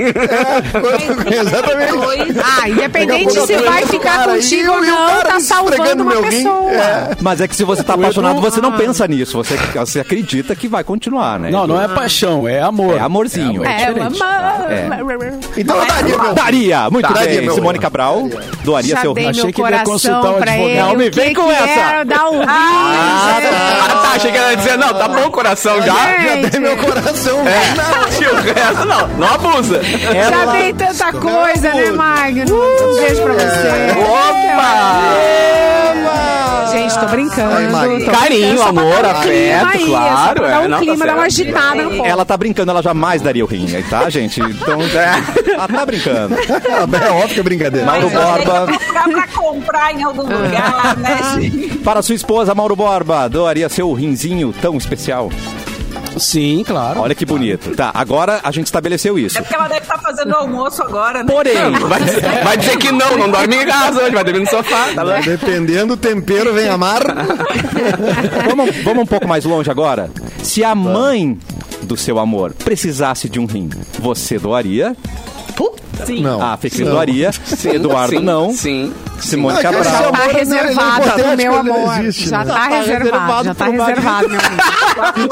[1.32, 2.42] É, exatamente.
[2.44, 6.30] Ah, independente se vai ficar contigo ou não, tá salvando uma meu rim.
[6.44, 6.72] pessoa.
[6.72, 7.10] É.
[7.22, 9.38] Mas é que se você tá apaixonado, você não pensa nisso.
[9.38, 11.50] Você, você acredita que vai continuar, né?
[11.52, 12.98] Não, não é paixão, é amor.
[12.98, 13.64] É amorzinho.
[13.66, 14.22] É, diferente.
[14.22, 15.40] amor.
[15.58, 17.50] Então eu daria meu Daria, muito Daria, bem.
[17.52, 17.82] Simone amor.
[17.82, 18.24] Cabral
[18.64, 20.60] doaria Já seu dei Achei que ele ia consultar o advogado.
[20.60, 20.80] ele.
[20.82, 22.04] Não, vem com essa.
[22.06, 25.82] dar um rim, Ah, tá, achei que ela ia dizer, não, tá bom o coração
[25.82, 25.94] já.
[25.94, 27.38] Já dei meu coração.
[28.22, 29.82] E o resto, não, não abusa.
[29.84, 32.56] Já dei tanta coisa, né, Magno?
[32.56, 33.98] Um beijo pra você.
[34.00, 35.32] Opa!
[36.92, 37.78] Gente, tô brincando.
[37.78, 41.14] Ai, tô Carinho, brincando, amor, um afeto, aí, claro, é, um não, tá clima, dar
[41.16, 41.50] uma certo.
[41.50, 42.06] agitada no povo.
[42.06, 44.42] Ela tá brincando, ela jamais daria o rim, aí, tá, gente?
[44.42, 44.80] Então,
[45.54, 46.36] ela tá brincando.
[46.36, 47.86] É óbvio que é brincadeira.
[47.86, 48.68] Mauro Borba.
[49.12, 51.78] pra comprar em algum lugar, né, gente?
[51.80, 55.30] Para sua esposa, Mauro Borba, doaria seu rinzinho tão especial?
[56.18, 57.00] Sim, claro.
[57.02, 57.76] Olha que bonito.
[57.76, 59.38] Tá, agora a gente estabeleceu isso.
[59.38, 61.32] É porque ela deve estar fazendo almoço agora, né?
[61.32, 64.48] Porém, Vai, dizer- vai dizer que não, não dorme em casa hoje, vai dormir no
[64.50, 64.88] sofá.
[64.94, 65.04] Tá?
[65.22, 67.02] Dependendo do tempero, vem amar.
[68.48, 70.10] vamos, vamos um pouco mais longe agora.
[70.44, 71.38] Se a mãe
[71.84, 73.70] do seu amor precisasse de um rim,
[74.00, 74.96] você doaria?
[76.06, 76.22] Sim.
[76.22, 76.42] Não.
[76.42, 76.94] A Fecris Não.
[76.94, 77.32] doaria,
[77.66, 78.94] Eduardo sim, não, Sim.
[79.20, 79.96] Simone Não, é Cabral.
[79.96, 82.00] amor Tá é reservado hipotético, pro meu ele não amor.
[82.02, 82.46] existe, Já né?
[82.46, 84.62] tá tá reservado, reservado já tá reservado, meu amigo.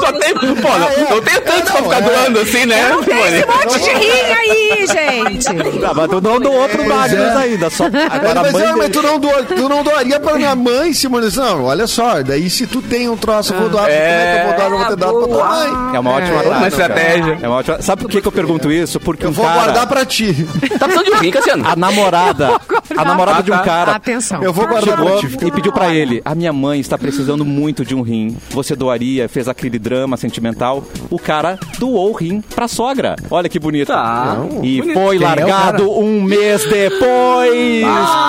[0.00, 3.36] Só tem, pô, não, tenho tanto pra ficar doando assim, né, Tem Simone?
[3.36, 5.80] esse monte de rim aí, gente.
[5.90, 9.42] Ah, mas tu não doou pro Magnus ainda, só agora mas, é, tu, não doa-
[9.42, 11.28] tu não doaria pra minha mãe, Simone.
[11.34, 13.88] Não, olha só, daí se tu tem um troço, eu vou doar.
[13.88, 13.92] É.
[13.92, 14.70] É eu vou doar?
[14.70, 15.96] Eu vou ter dado pra tua mãe.
[15.96, 16.42] É uma ótima É.
[16.42, 16.56] tática.
[16.58, 17.38] Uma estratégia.
[17.42, 17.82] É uma ótima...
[17.82, 19.00] Sabe por que, que eu pergunto isso?
[19.00, 20.46] Porque Eu um vou cara, guardar pra ti.
[20.78, 21.66] Tá precisando de um rim, Cassiano.
[21.68, 22.60] a namorada,
[22.96, 23.64] a namorada de um Ah, tá.
[23.64, 24.42] cara Atenção.
[24.42, 27.84] Eu vou guardar pra chegou e pediu pra ele: A minha mãe está precisando muito
[27.84, 28.36] de um rim.
[28.50, 29.28] Você doaria?
[29.28, 30.82] Fez aquele drama sentimental.
[31.10, 33.16] O cara doou o rim pra sogra.
[33.30, 33.88] Olha que bonito.
[33.88, 34.36] Tá.
[34.62, 34.94] E Bonito.
[34.98, 37.50] foi Quem largado um mês depois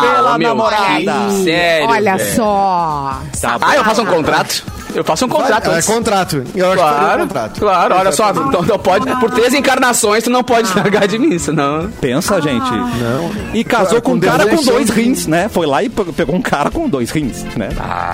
[0.02, 1.28] pela meu, namorada.
[1.30, 1.88] que Sério.
[1.90, 2.36] Olha velho.
[2.36, 3.18] só.
[3.42, 4.64] Tá Ah, eu faço um contrato?
[4.94, 5.70] Eu faço um contrato.
[5.70, 5.86] É antes.
[5.88, 6.44] contrato.
[6.56, 7.60] Eu acho que faria Claro, contrato.
[7.60, 11.38] claro, olha só, então, não pode, por três encarnações tu não pode largar de mim,
[11.40, 11.90] senão...
[12.02, 12.72] Pensa, gente.
[12.72, 13.32] Não.
[13.54, 15.48] E casou com Com um cara com dois rins, né?
[15.50, 17.70] Foi lá e pe- pegou um cara com dois rins, né?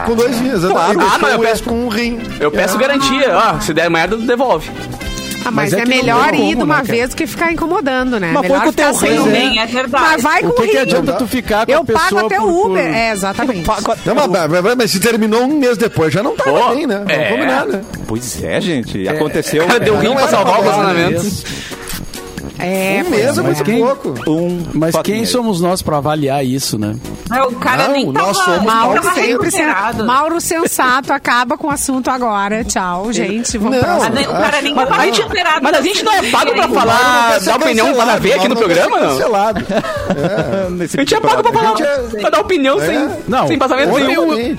[0.05, 0.73] Com dois rins, exatamente.
[0.73, 0.99] Claro.
[0.99, 2.19] Ah, Deixou mas eu peço- com um rim.
[2.39, 4.69] Eu peço garantia, ó, se der merda, devolve.
[5.47, 7.51] Ah, mas, Mas é é, não melhor ir de uma né, vez do que ficar
[7.53, 8.31] incomodando, né?
[8.33, 9.39] Mas foi melhor com o teu sem rim, né?
[9.39, 9.59] rim.
[9.59, 10.03] É verdade.
[10.03, 10.77] Mas vai com O o que, que rim.
[10.79, 12.85] adianta tu ficar com Eu a pessoa pago até por- o por- Uber.
[12.95, 13.61] É, exatamente.
[13.63, 16.97] Pago até Não, mas, mas- se terminou um mês depois, já não Pô, bem, né?
[16.97, 17.29] Vamos é.
[17.31, 17.81] combinar, né?
[18.07, 19.07] Pois é, gente.
[19.07, 19.65] Aconteceu.
[19.67, 21.25] Cara, deu rim não pra é salvar o relacionamento.
[22.59, 24.15] É, Um mês é muito quem- pouco.
[24.31, 26.95] Um Mas quem somos nós pra avaliar isso, né?
[27.31, 29.49] É, O cara Não, nem tava, nós somos Mauro tava sempre.
[30.05, 32.63] Mauro sensato acaba com o assunto agora.
[32.63, 33.57] Tchau, gente.
[33.57, 33.83] Vamos Não.
[33.83, 35.59] pra O cara nem tava a gente, recuperado.
[35.63, 36.73] mas a gente não é pago pra Sim.
[36.73, 39.09] falar, dar opinião para ver aqui no programa, não?
[39.09, 39.65] Cancelado.
[40.71, 43.97] Nesse A gente é pago pra falar, é- pra dar opinião sem, Não, sem passamento
[43.99, 44.55] nenhum.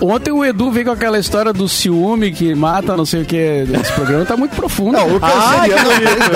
[0.00, 3.36] Ontem o Edu veio com aquela história do ciúme que mata não sei o que.
[3.80, 4.92] Esse programa tá muito profundo.
[4.92, 6.32] Não, o Ai, canceriano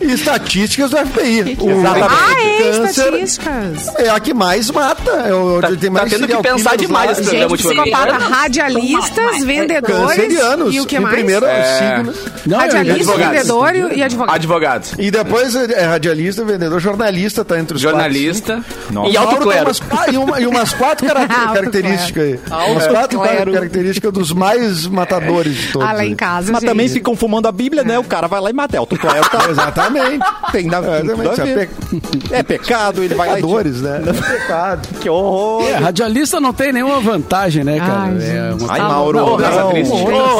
[0.00, 1.56] é Estatísticas do FBI.
[1.60, 2.10] O Exatamente.
[2.10, 3.88] Ah, é, estatísticas.
[3.98, 5.10] é a que mais mata.
[5.10, 10.16] É Tá- tem tá mais tendo que pensar demais esse programa Gente, psicopata, radialistas, vendedores.
[10.16, 10.74] Cancerianos.
[10.74, 11.14] E o que mais?
[11.14, 11.64] primeiro é o É.
[11.96, 12.14] signo.
[12.46, 14.34] Não, Radialista, vendedor e advogado.
[14.34, 19.10] Advogado, E depois é radialista, vendedor, jornalista tá entre os jornalista Nossa.
[19.10, 19.70] e alto clero.
[19.90, 21.06] ah, e, uma- e umas quatro
[21.52, 22.40] características aí.
[22.66, 23.52] Umas Alto quatro clero.
[23.52, 25.88] características dos mais matadores de todos.
[25.88, 26.14] Ah, lá em aí.
[26.14, 26.70] casa, Mas gente.
[26.70, 27.98] também ficam fumando a Bíblia, né?
[27.98, 28.76] O cara vai lá e mata.
[28.76, 29.38] É autoclero, tá?
[29.50, 30.24] Exatamente.
[30.52, 31.42] Tem na a Exatamente.
[31.54, 31.68] ver.
[31.68, 34.00] Pe- É pecado, ele vai lá e Pecadores, né?
[34.30, 34.88] Pecado.
[35.00, 35.64] Que horror.
[35.68, 37.92] É, radialista não tem nenhuma vantagem, né, cara?
[38.18, 39.36] Ai, é uma Ai, Tá Mauro.
[39.36, 39.70] raça não.
[39.70, 39.94] triste.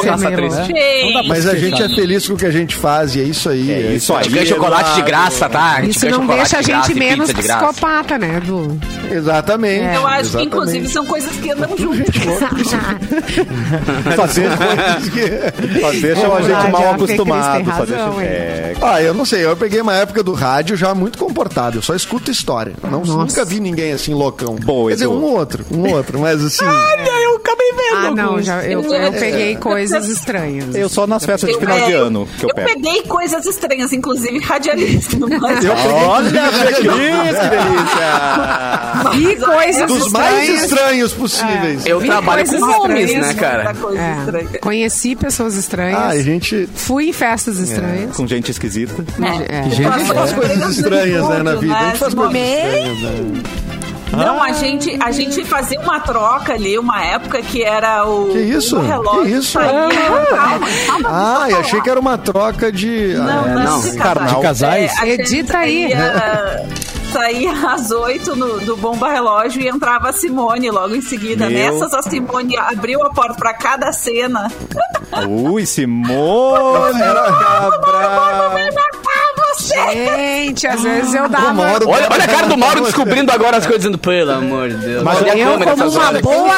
[0.07, 0.65] Raça triste.
[0.67, 3.49] Gente, Mas a gente é feliz com o que a gente faz e é isso
[3.49, 3.71] aí.
[3.71, 4.27] É isso aí.
[4.29, 5.75] Ganha chocolate de graça, tá?
[5.77, 8.77] A Isso não deixa a gente menos psicopata, né, Edu?
[9.11, 9.95] Exatamente.
[9.95, 12.10] eu acho que, inclusive, são coisas que andam juntas.
[14.15, 14.49] Só deixa,
[15.11, 17.65] que- só deixam a É gente mal Cris acostumado.
[17.65, 18.31] Só razão, deixa...
[18.31, 21.81] É, Ah, eu não sei, eu peguei uma época do rádio já muito comportado, eu
[21.81, 22.73] só escuto história.
[22.83, 23.13] Não, Nossa.
[23.17, 24.55] nunca vi ninguém assim loucão.
[24.55, 26.65] Boa, Quer dizer, um ou outro, um ou outro, mas assim...
[26.65, 27.95] Eu acabei vendo.
[27.95, 30.75] Ah, não, já, eu, eu peguei coisas estranhas.
[30.75, 32.67] eu só nas festas de final é, de eu- ano que eu Eu pego.
[32.69, 35.17] peguei coisas estranhas, inclusive radialista.
[35.19, 37.51] Mas, Eu peguei Olha, que de- delícia,
[39.11, 41.85] que coisas dos mais estranhos possíveis.
[41.85, 43.75] Eu Trabalho com homens, estranhas, né, cara?
[44.53, 45.99] É, conheci pessoas estranhas.
[45.99, 46.67] Ah, a gente...
[46.75, 48.15] Fui em festas estranhas.
[48.15, 49.03] Com gente esquisita.
[49.49, 49.59] É.
[49.59, 51.75] A gente faz coisas estranhas, né, na vida.
[51.77, 53.41] A gente faz coisas estranhas, né?
[54.13, 58.39] Não, a gente, a gente fazia uma troca ali, uma época que era o, Que
[58.39, 58.77] isso?
[58.77, 59.23] o relógio.
[59.23, 59.51] Que isso?
[59.53, 59.87] saía-
[60.29, 63.13] Calma, calma, Ah, eu achei que era uma troca de...
[63.13, 63.91] Não, Ah, não, não, de.
[63.91, 64.91] De casais?
[64.97, 65.83] É, a gente Edita aí.
[65.91, 66.65] Saía,
[67.11, 71.49] saía às oito do Bomba Relógio e entrava a Simone logo em seguida.
[71.49, 71.73] Meu.
[71.73, 74.51] Nessas, a Simone abriu a porta pra cada cena.
[75.27, 76.91] Ui, Simone!
[79.63, 81.53] Gente, às vezes eu dava.
[81.53, 84.75] Mauro- Olha, olha a cara do Mauro descobrindo agora as coisas, dizendo, pelo amor de
[84.77, 85.03] Deus.
[85.03, 86.21] Mas Olha Eu, como uma horas.
[86.21, 86.57] boa,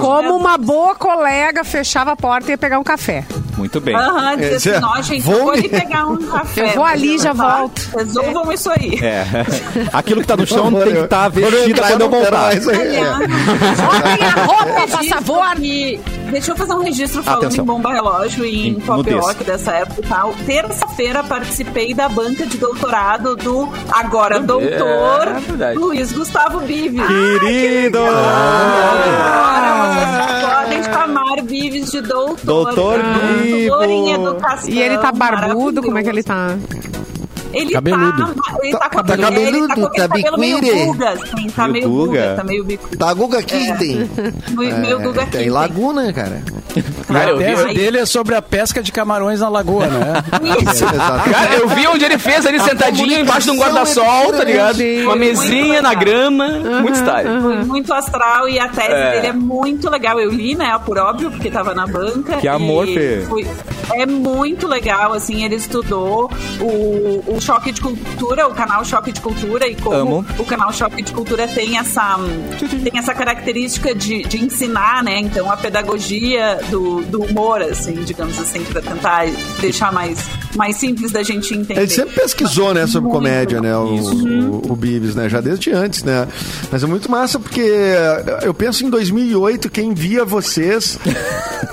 [0.00, 3.24] como uma boa colega, fechava a porta e ia pegar um café.
[3.56, 3.94] Muito bem.
[3.94, 6.62] Aham, é- assim, ó, gente, vou eu vou ali pegar um café.
[6.62, 7.56] Eu vou ali, já tá?
[7.58, 7.82] volto.
[7.96, 8.98] Resolvam isso aí.
[9.02, 9.24] É.
[9.92, 12.52] Aquilo que tá no chão tem que estar Quando eu vestida entrar, quando eu voltar.
[12.56, 12.60] é.
[12.60, 15.42] Joguem a roupa, por favor.
[15.60, 17.64] E deixa eu fazer um registro falando Atenção.
[17.64, 19.10] em Bomba Relógio e em Em Pop.
[19.14, 20.34] Rock dessa época e tal.
[20.46, 25.28] Terça-feira participei da banca de doutorado do agora doutor
[25.60, 25.72] É.
[25.74, 26.98] Luiz Gustavo Bive.
[27.06, 27.98] Querido!
[29.02, 32.36] Agora vocês podem chamar Bives de doutor.
[32.44, 34.28] Doutor Doutor em Bivo.
[34.28, 34.68] educação.
[34.70, 36.56] E ele tá barbudo, como é que ele tá?
[37.52, 38.34] Ele Cabeludo.
[38.34, 40.58] tá, ele tá, com Tá ele cabeludo, tá tá cabelo meio.
[40.86, 42.06] Guga, assim, tá Meio meio Guga.
[42.22, 42.96] Guga, tá meio bico.
[42.96, 44.10] Tá Guga Kitten.
[44.56, 45.50] Meio, meio Guga É, tem Kitten.
[45.50, 46.42] laguna, cara.
[47.06, 50.22] Cara, eu A vi, tese dele é sobre a pesca de camarões na lagoa, né?
[50.72, 50.84] Isso.
[50.84, 51.30] Exato.
[51.30, 54.78] cara, eu vi onde ele fez ali sentadinho embaixo de um guarda-sol, tá ligado?
[55.04, 56.48] Uma mesinha na grama.
[56.80, 57.40] Muito style.
[57.42, 59.12] Foi muito astral e a tese É.
[59.12, 60.18] dele é muito legal.
[60.18, 62.36] Eu li, né, por óbvio, porque tava na banca.
[62.38, 63.22] Que amor, Fê.
[63.94, 69.20] é muito legal, assim, ele estudou o, o Choque de Cultura, o canal Choque de
[69.20, 70.26] Cultura e como Amo.
[70.38, 72.16] o canal Choque de Cultura tem essa,
[72.82, 78.38] tem essa característica de, de ensinar, né, então a pedagogia do, do humor, assim, digamos
[78.38, 79.26] assim, para tentar
[79.60, 80.20] deixar mais,
[80.54, 81.80] mais simples da gente entender.
[81.80, 85.72] Ele sempre pesquisou, né, sobre Muito comédia, né, o, o, o Bibis, né, já desde
[85.72, 86.28] antes, né.
[86.70, 87.72] Mas é muito massa porque
[88.42, 90.98] eu penso em 2008, quem via vocês...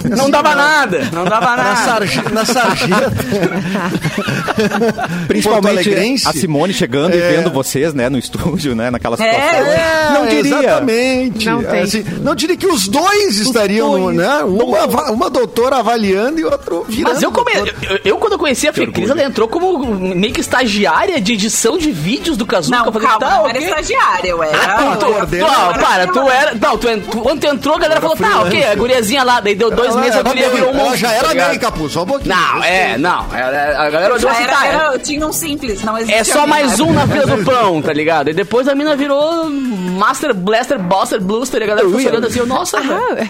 [0.06, 1.76] Não dava nada, não dava Na, nada.
[1.76, 3.12] sarje, na sarjeta.
[5.28, 7.32] Principalmente Principalmente a Simone chegando e É.
[7.32, 9.66] vendo vocês, né, no estúdio, né, naquela É, situação.
[9.72, 10.60] É, não diria.
[10.60, 11.46] Exatamente.
[11.46, 11.82] Não tem.
[11.82, 14.18] Assim, não diria que os dois estariam, no, dois.
[14.18, 14.44] né?
[14.44, 17.14] Uma, uma doutora avaliando e outro virando.
[17.14, 17.52] Mas eu, come...
[17.90, 21.34] eu, eu, quando eu conheci a Fê Cris, ela entrou como meio que estagiária de
[21.34, 22.78] edição de vídeos do Kazuca.
[22.78, 24.58] Não, calma, tá, não era estagiária, eu era.
[24.58, 26.56] Ah, tu, tu, ordeno, não, era para, tu era.
[26.56, 29.56] Não, tu, ent- quando tu entrou, a galera falou, tá, ok, a guriazinha lá, daí
[29.56, 30.98] deu dois Ela meses, a guria virou um monstro.
[30.98, 32.36] já era bem, Capuz, só um pouquinho.
[32.36, 33.26] Não, é, não.
[33.34, 34.94] Era, a galera olhou Já assim, era, tá.
[34.96, 36.18] é- tinha um simples, não existia.
[36.20, 38.30] É só mais um na fila do pão, tá ligado?
[38.30, 42.46] E depois a mina virou Master Blaster, Buster, Bluster, e a galera ficou olhando assim,
[42.46, 43.30] nossa, velho.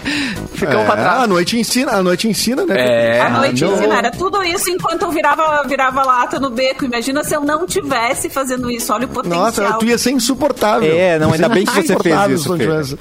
[0.52, 1.22] Ficamos pra É, trás.
[1.22, 2.74] a noite ensina, a noite ensina, né?
[3.16, 3.20] É.
[3.20, 3.74] A noite não.
[3.74, 6.84] ensina, era tudo isso enquanto eu virava, virava lata no beco.
[6.84, 8.92] Imagina se eu não tivesse fazendo isso.
[8.92, 9.44] Olha o potencial.
[9.44, 10.92] Nossa, tu ia ser insuportável.
[10.94, 12.64] É, não, ainda bem que você fez Insuportável isso, se não Fê.
[12.64, 12.98] tivesse.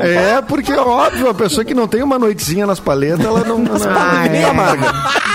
[0.00, 3.58] É, porque é óbvio, a pessoa que não tem uma noitezinha nas paletas, ela não,
[3.58, 4.44] não, Ah, ninguém é.
[4.48, 4.86] amarga.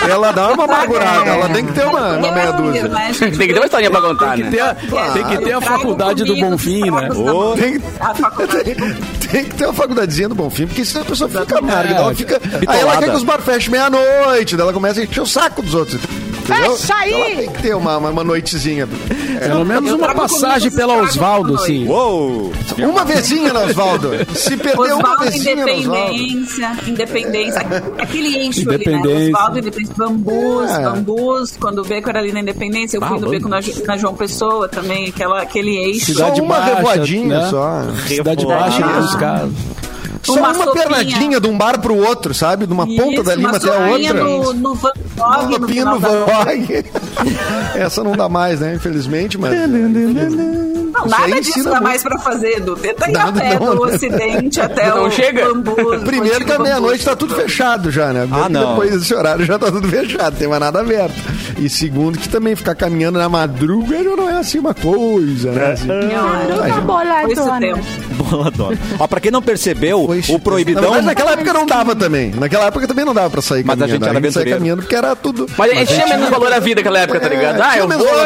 [0.08, 2.88] Ela dá uma amargurada, ela tem que ter uma, uma meia dúzia.
[2.88, 3.12] Né?
[3.18, 4.50] Tem que ter uma historinha pra contar, Tem que né?
[4.50, 4.74] ter, a-
[5.12, 7.08] tem que ter a faculdade do Bonfim, né?
[7.08, 7.54] mão.
[7.56, 8.64] Tem, A faculdade.
[8.64, 8.74] tem,
[9.30, 11.94] tem que ter uma faculdadezinha do Bonfim, porque senão a pessoa fica amarga.
[11.94, 15.20] ela fica, aí ela quer que os bar fechem meia-noite, daí ela começa a encher
[15.20, 16.00] o saco dos outros.
[16.44, 16.76] Entendeu?
[16.76, 17.12] Fecha aí!
[17.12, 18.86] Ela tem que ter uma, uma, uma noitezinha.
[19.38, 21.86] Pelo menos eu uma passagem pela os Osvaldo, assim.
[21.88, 22.52] Uou!
[22.78, 24.10] Uma vezinha, né, Osvaldo?
[24.34, 26.12] Se perder uma Osvaldo vezinha, né, Osvaldo.
[26.14, 27.60] Independência, Independência,
[27.98, 28.74] aquele eixo ali, né?
[28.74, 29.26] Independência.
[29.34, 30.82] Osvaldo Independência, Bambus, É.
[30.82, 33.96] Bambus, quando o beco era ali na Independência, eu fui Ah, no beco na, na
[33.96, 36.06] João Pessoa também, aquela, aquele eixo.
[36.06, 37.48] Cidade Só uma Baixa, revoadinha né?
[37.50, 37.82] só.
[38.06, 39.00] Cidade Baixa Revoada.
[39.00, 39.50] dos caras.
[40.24, 42.66] Só Uma uma, pernadinha de um bar pro outro, sabe?
[42.66, 44.14] De uma ponta Isso, da lima até a outra.
[44.14, 46.24] No, no Van Gogh, no Uma no Van.
[46.24, 46.84] Gogh.
[47.76, 48.74] Essa não dá mais, né?
[48.74, 49.52] Infelizmente, mas.
[50.94, 51.82] Não, nada disso dá muito.
[51.82, 52.76] mais pra fazer, Du.
[52.76, 53.94] Tenta ir Nada, a pé não, do né?
[53.94, 55.44] Ocidente até Não o chega?
[55.46, 56.02] Bambus.
[56.04, 58.28] Primeiro que à antigo meia-noite tá tudo fechado já, né?
[58.30, 58.70] Ah, não.
[58.70, 61.14] Depois desse horário já tá tudo fechado, tem mais nada aberto.
[61.58, 65.72] E segundo que também ficar caminhando na madruga já não é assim uma coisa, né?
[65.72, 66.12] Assim, Bambus.
[66.12, 66.56] Não,
[67.24, 67.84] Foi esse tempo.
[68.24, 68.78] Boladona.
[68.98, 70.90] Ó, pra quem não percebeu, Foi o proibidão...
[70.90, 72.30] Mas naquela época não dava também.
[72.32, 74.00] Naquela época também não dava pra sair Mas a caminhando.
[74.04, 74.56] gente era aventureiro.
[74.58, 75.46] caminhando porque era tudo.
[75.56, 77.60] Mas a gente tinha menos valor à vida naquela época, tá ligado?
[77.60, 78.08] Ah, eu vou...
[78.08, 78.24] A,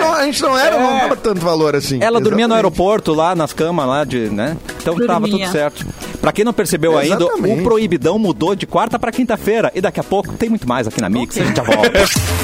[0.00, 1.83] não, É, a gente não era, não dava tanto valor assim.
[2.00, 2.54] Ela dormia no Exatamente.
[2.54, 4.56] aeroporto, lá nas camas, lá de, né?
[4.80, 5.46] Então tava Dormia.
[5.46, 5.86] tudo certo.
[6.20, 7.60] Pra quem não percebeu ainda, Exatamente.
[7.60, 9.70] o Proibidão mudou de quarta pra quinta-feira.
[9.74, 11.38] E daqui a pouco tem muito mais aqui na Mix.
[11.38, 11.90] A gente já volta.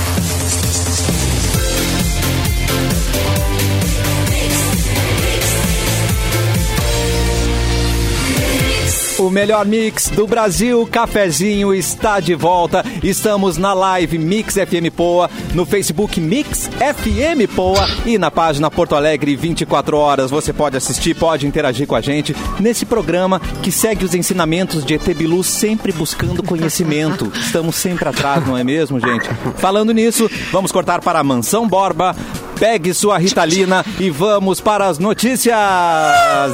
[9.30, 12.84] O melhor mix do Brasil, cafezinho, está de volta.
[13.00, 18.96] Estamos na live Mix FM Poa, no Facebook Mix FM Poa e na página Porto
[18.96, 20.32] Alegre 24 horas.
[20.32, 24.94] Você pode assistir, pode interagir com a gente nesse programa que segue os ensinamentos de
[24.94, 27.30] ET Bilu, sempre buscando conhecimento.
[27.32, 29.28] Estamos sempre atrás, não é mesmo, gente?
[29.58, 32.16] Falando nisso, vamos cortar para a Mansão Borba.
[32.60, 35.56] Pegue sua Ritalina e vamos para as notícias.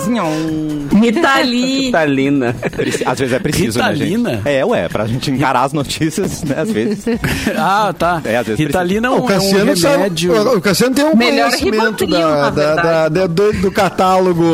[0.08, 0.88] Nham.
[1.02, 1.90] Ritali.
[2.06, 2.54] Linda.
[2.74, 4.30] Preci- Às vezes é preciso, né, Ritalina?
[4.36, 4.48] gente?
[4.48, 7.04] É, ué, pra gente encarar as notícias, né, às vezes.
[7.58, 8.20] Ah, tá.
[8.24, 10.56] É, às vezes Ritalina é O um, é um Cassiano, sabe- remédio...
[10.56, 13.14] o Cassiano tem um Melhor conhecimento da, da- verdade.
[13.14, 14.44] da- do, do catálogo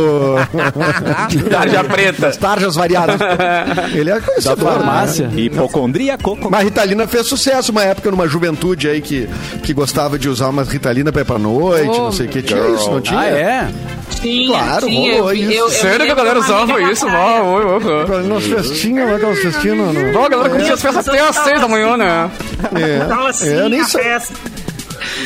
[1.50, 2.22] Tarja preta.
[2.22, 3.16] das tarjas variadas.
[3.94, 4.56] Ele é conhecedor.
[4.56, 5.28] Da farmácia.
[5.28, 5.40] né?
[5.40, 6.38] Hipocondríaco.
[6.50, 9.28] Mas a Ritalina fez sucesso uma época numa juventude aí que,
[9.62, 12.42] que gostava de usar umas Ritalina pra ir pra noite, Oh, não sei o que.
[12.42, 13.18] Tinha isso, não tinha?
[13.20, 13.68] Ah, é?
[14.20, 15.14] Tinha, Claro, tinha.
[15.16, 15.52] rolou eu, isso.
[15.52, 17.06] eu, eu Sério que a galera usava isso?
[17.06, 18.22] ó, ó.
[18.22, 19.76] Nas festinhas, lá aquelas festinhas.
[19.76, 22.30] No, Ó, a galera curtia as festas até às seis da manhã, né?
[22.74, 24.02] É, assim, é, eu nem a sei.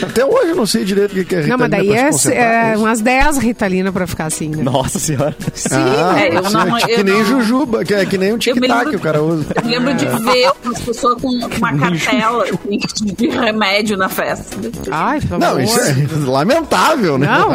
[0.03, 2.71] Até hoje eu não sei direito o que é Não, Ritalina mas daí pra é,
[2.71, 2.81] é isso.
[2.83, 4.63] umas 10 Ritalina pra ficar assim, né?
[4.63, 5.37] Nossa senhora.
[5.55, 8.19] Sim, Ah, É, eu sim, não- é que eu nem não- jujuba, que é que
[8.19, 9.47] nem um tic-tac o cara usa.
[9.65, 14.57] Eu lembro de ver as pessoas com uma cartela assim, de remédio na festa.
[14.91, 15.63] Ai, pelo Não, amor.
[15.63, 15.95] isso é
[16.27, 17.27] lamentável, né?
[17.27, 17.47] Não.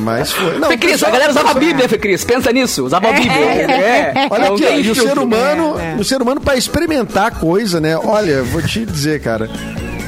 [0.00, 0.58] Mas foi.
[0.58, 2.24] Não, Fê Cris, a galera usava a Bíblia, Fê Cris.
[2.24, 3.32] Pensa nisso, usava a Bíblia.
[3.34, 4.28] É.
[4.30, 5.96] Olha Não aqui, e o ser humano, É, é.
[6.00, 7.96] o ser humano para experimentar coisa, né?
[7.96, 9.48] Olha, vou te dizer, cara.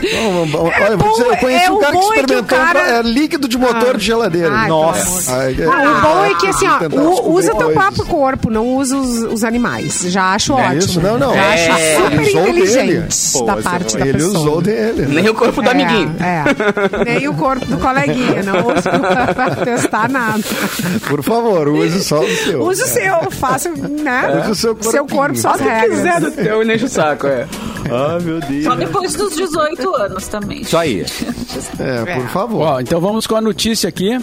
[0.02, 2.62] Vamos, Olha, bom, dizer, eu conheci é, um o cara que bom é experimentou um
[2.64, 3.98] cara- é, líquido de motor Ah.
[3.98, 4.50] de geladeira.
[4.52, 5.32] Ai, Nossa.
[5.36, 8.96] Ai, é- Ah, o bom é que assim, ó, usa teu próprio corpo, não usa
[8.96, 10.00] os, os animais.
[10.08, 10.78] Já acho É ótimo.
[10.78, 11.00] isso?
[11.00, 11.34] Não, não.
[11.34, 13.46] Já É, acho super ele usou inteligente dele.
[13.46, 14.38] da Pô, parte da Ele pessoa.
[14.38, 15.02] usou dele.
[15.02, 15.14] né?
[15.22, 16.16] Nem o corpo do amiguinho.
[16.20, 16.44] É,
[17.00, 17.04] é.
[17.04, 18.90] Nem o corpo do coleguinha, não usa
[19.34, 20.42] pra testar nada.
[21.08, 22.62] Por favor, use só o seu.
[22.62, 24.40] Use o seu, faça, né?
[24.42, 25.40] Use o seu Seu corpo, corpinho.
[25.40, 26.36] suas regras.
[26.38, 27.46] Eu nem encho o saco, é.
[27.90, 28.64] Ah, meu Deus.
[28.64, 30.62] Só depois dos 18 anos também.
[30.62, 31.04] Isso aí.
[31.78, 32.62] É, por favor.
[32.62, 34.18] Ó, então vamos com a notícia aqui.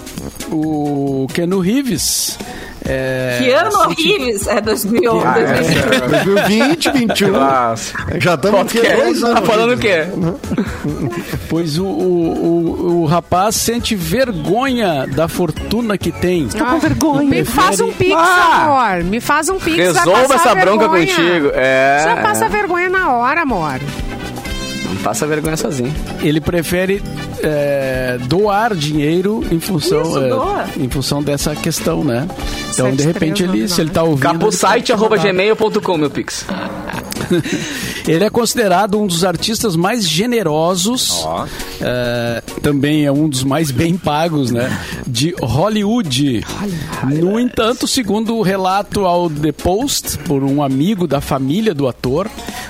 [0.51, 2.37] O Kenu Reeves
[2.91, 5.25] É, Keanu Reeves é 2011.
[5.27, 7.31] Ah, é, 2020, 21.
[7.31, 7.93] Nossa.
[8.19, 9.47] Já estamos aqui há dois Tá anos.
[9.47, 10.05] falando o quê?
[11.49, 16.47] Pois o, o, o, o rapaz sente vergonha da fortuna que tem.
[16.47, 17.29] Tô com vergonha.
[17.29, 18.63] Me faz um pix, Ah!
[18.95, 19.03] amor.
[19.03, 19.77] Me faz um pix.
[19.77, 21.15] Resolva essa bronca vergonha.
[21.15, 21.51] contigo.
[21.53, 22.01] É.
[22.03, 23.79] Já passa vergonha na hora, amor.
[25.03, 25.93] Passa vergonha sozinho.
[26.21, 27.01] Ele prefere
[27.41, 32.27] é, doar dinheiro em função, Isso, é, em função dessa questão, né?
[32.73, 34.25] Então, de 73, repente, ele, se ele tá ouvindo...
[34.25, 35.27] ele Caposite, pode arroba doar.
[35.27, 36.45] gmail.com, meu pix.
[38.07, 41.23] Ele é considerado um dos artistas mais generosos.
[41.23, 41.45] Ó.
[41.81, 44.79] é, também é um dos mais bem pagos, né?
[45.05, 46.43] De Hollywood.
[47.03, 52.27] No entanto, segundo o relato ao The Post, por um amigo da família do ator,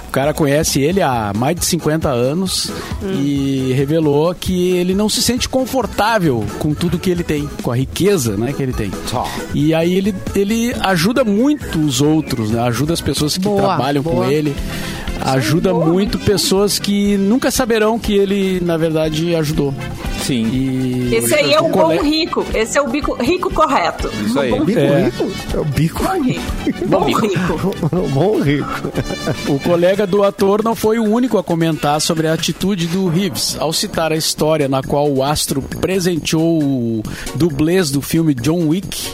[0.10, 2.72] o cara conhece ele há mais de 50 anos
[3.04, 7.76] e revelou que ele não se sente confortável com tudo que ele tem, com a
[7.76, 8.92] riqueza né, que ele tem.
[9.54, 12.60] E aí ele, ele ajuda muito os outros, né?
[12.62, 14.16] Ajuda as pessoas que Boa, trabalham boa.
[14.16, 14.56] com ele.
[15.22, 19.76] Ajuda muito pessoas que nunca saberão que ele, na verdade, ajudou.
[20.24, 20.48] Sim.
[20.52, 22.46] E Esse aí é o bom cole- rico.
[22.54, 24.10] Esse é o bico, rico correto.
[24.26, 24.52] Isso aí.
[24.52, 25.04] Bom Bico É.
[25.06, 25.32] rico?
[25.54, 26.04] É o bico.
[26.04, 26.42] Bom rico.
[26.88, 27.90] Bom rico.
[28.14, 28.92] Bom rico.
[29.48, 33.56] O colega do ator não foi o único a comentar sobre a atitude do Reeves
[33.60, 37.04] ao citar a história na qual o astro presenteou o
[37.36, 39.12] dublês do filme John Wick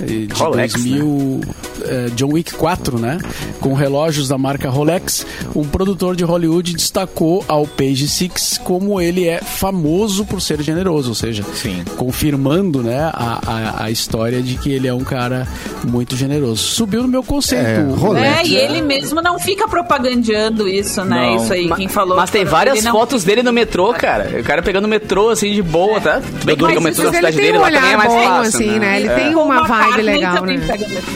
[0.00, 1.40] eh, de Rolex, 2000,
[1.84, 3.18] eh, John Wick 4, né?
[3.60, 5.24] Com relógios da marca Rolex.
[5.54, 11.08] Um produtor de Hollywood destacou ao Page Six como ele é famoso por ser generoso,
[11.10, 11.84] ou seja, Sim.
[11.96, 15.46] confirmando, né, a, a, a história de que ele é um cara
[15.84, 16.62] muito generoso.
[16.62, 17.64] Subiu no meu conceito.
[17.64, 18.38] É, Rolex.
[18.38, 21.16] É, e ele mesmo não fica propagandeando isso, né?
[21.34, 21.36] Não.
[21.36, 22.16] Isso aí, quem falou.
[22.16, 24.40] Mas tem Ele várias não- fotos dele no metrô, cara.
[24.40, 26.20] O cara pegando o metrô, assim, de boa, tá?
[26.20, 27.86] Tudo bem que Mas o metrô Mas ele cidade tem dele um lá também é
[27.86, 29.00] olhar mais bom, fácil, assim, né?
[29.00, 29.14] Ele É.
[29.14, 30.60] tem Paul uma vibe legal, né?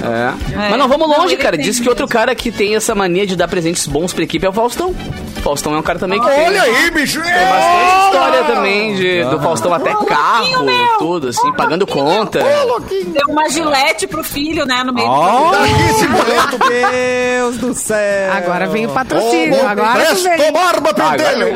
[0.03, 0.53] É.
[0.66, 0.71] É.
[0.71, 1.57] Mas não vamos longe, cara.
[1.57, 4.49] Diz que outro cara que tem essa mania de dar presentes bons pra equipe é
[4.49, 4.95] o Faustão.
[5.40, 7.20] Faustão é um cara também que tem, Olha aí, bicho.
[7.20, 10.98] tem bastante história também de, do Faustão até carro, meu.
[10.98, 12.38] tudo, assim, pagando conta.
[12.40, 14.83] Deu uma gilete pro filho, né?
[14.85, 16.59] No meio do Ó, Daqui esse boleto.
[16.59, 18.33] meu Deus do céu.
[18.33, 19.57] Agora vem o Ô, patrocínio.
[19.61, 20.53] bom, Agora tu vem.
[20.53, 21.46] barba, pentelho.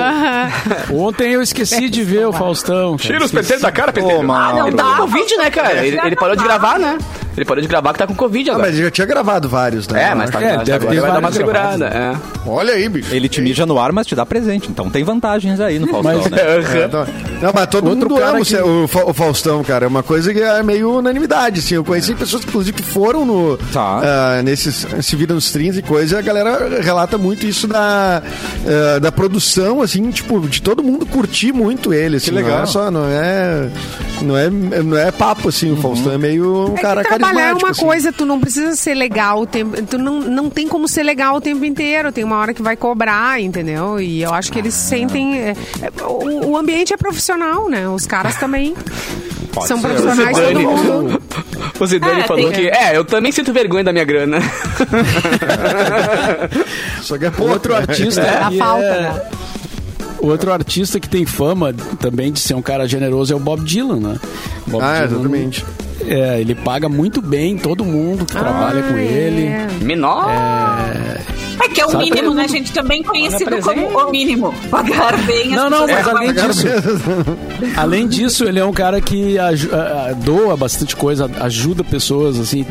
[0.92, 2.96] Ontem eu esqueci de ver o Faustão.
[2.96, 3.12] cara.
[3.12, 4.22] Tira os penteiros da cara, Ô, penteiro.
[4.24, 4.68] mano.
[4.68, 5.84] Ele tá com Covid, né, cara?
[5.84, 6.98] Ele, ele parou de gravar, né?
[7.36, 8.68] Ele parou de gravar que tá com Covid Ah, agora.
[8.68, 10.10] mas já tinha gravado vários, né?
[10.10, 11.86] É, mas tá, É, agora deve ter vai dar uma vários segurada.
[11.86, 12.14] É.
[12.48, 13.12] Olha aí, bicho.
[13.14, 14.68] Ele te mija no ar, mas te dá presente.
[14.70, 16.38] Então tem vantagens aí no Faustão, Mas- né?
[16.74, 17.06] É, então-
[17.42, 19.84] não, mas todo Outro mundo cara ama o que- o, Fa- o Faustão, cara.
[19.84, 21.74] É uma coisa que é meio unanimidade, assim.
[21.74, 24.00] Eu conheci pessoas, inclusive, que foram no, Tá.
[24.38, 28.22] ah, nesses, se viram nos streams e coisa, e a galera relata muito isso da,
[28.66, 32.26] ah, da produção, assim, tipo, de todo mundo curtir muito ele, assim.
[32.26, 32.56] Que legal.
[32.58, 33.68] Não é só, não é,
[34.22, 37.48] não é, não é papo, assim, o Faustão é meio um É cara que trabalhar
[37.48, 37.82] é uma assim.
[37.84, 39.80] coisa, tu não precisa ser legal o tempo.
[39.82, 42.10] Tu não, não tem como ser legal o tempo inteiro.
[42.12, 43.63] Tem uma hora que vai cobrar, entendeu?
[44.00, 45.38] E eu acho que eles sentem.
[45.38, 47.88] é, é, o, o ambiente é profissional, né?
[47.88, 48.74] Os caras também
[49.52, 49.88] Pode são ser.
[49.88, 51.22] profissionais, todo mundo.
[51.80, 54.38] O Zidane É, falou tem- que, é, eu também sinto vergonha da minha grana.
[57.02, 57.78] Só que é pouco, Outro né?
[57.80, 59.22] artista Dá que falta, é- né?
[60.20, 63.96] Outro artista que tem fama também de ser um cara generoso é o Bob Dylan,
[64.00, 64.16] né?
[64.66, 65.64] Bob Ah, Dylan, exatamente.
[66.06, 69.46] É, ele paga muito bem todo mundo que trabalha com Ah, ele.
[69.46, 69.66] é.
[69.82, 70.30] Menor.
[70.30, 72.72] É que é o Sabe mínimo, todo né, gente?
[72.72, 74.54] Também conhecido como o mínimo.
[74.70, 76.66] Pagar bem as Não, não, mas além disso,
[77.76, 79.36] além disso, ele é um cara que
[80.24, 82.66] doa bastante coisa, ajuda pessoas, assim.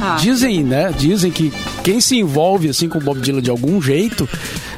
[0.00, 0.16] Ah.
[0.18, 0.92] Dizem, né?
[0.96, 1.52] Dizem que
[1.84, 4.28] quem se envolve assim com o Bob Dylan de algum jeito,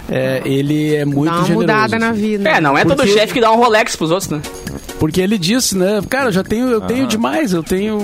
[0.09, 1.61] eh, ele é muito Dá uma generoso.
[1.66, 2.49] mudada na vida.
[2.49, 4.40] É, não é todo Porque- chefe que dá um Rolex pros outros, né?
[4.99, 6.01] Porque ele disse, né?
[6.11, 7.99] Cara, eu já tenho, eu tenho demais, eu tenho,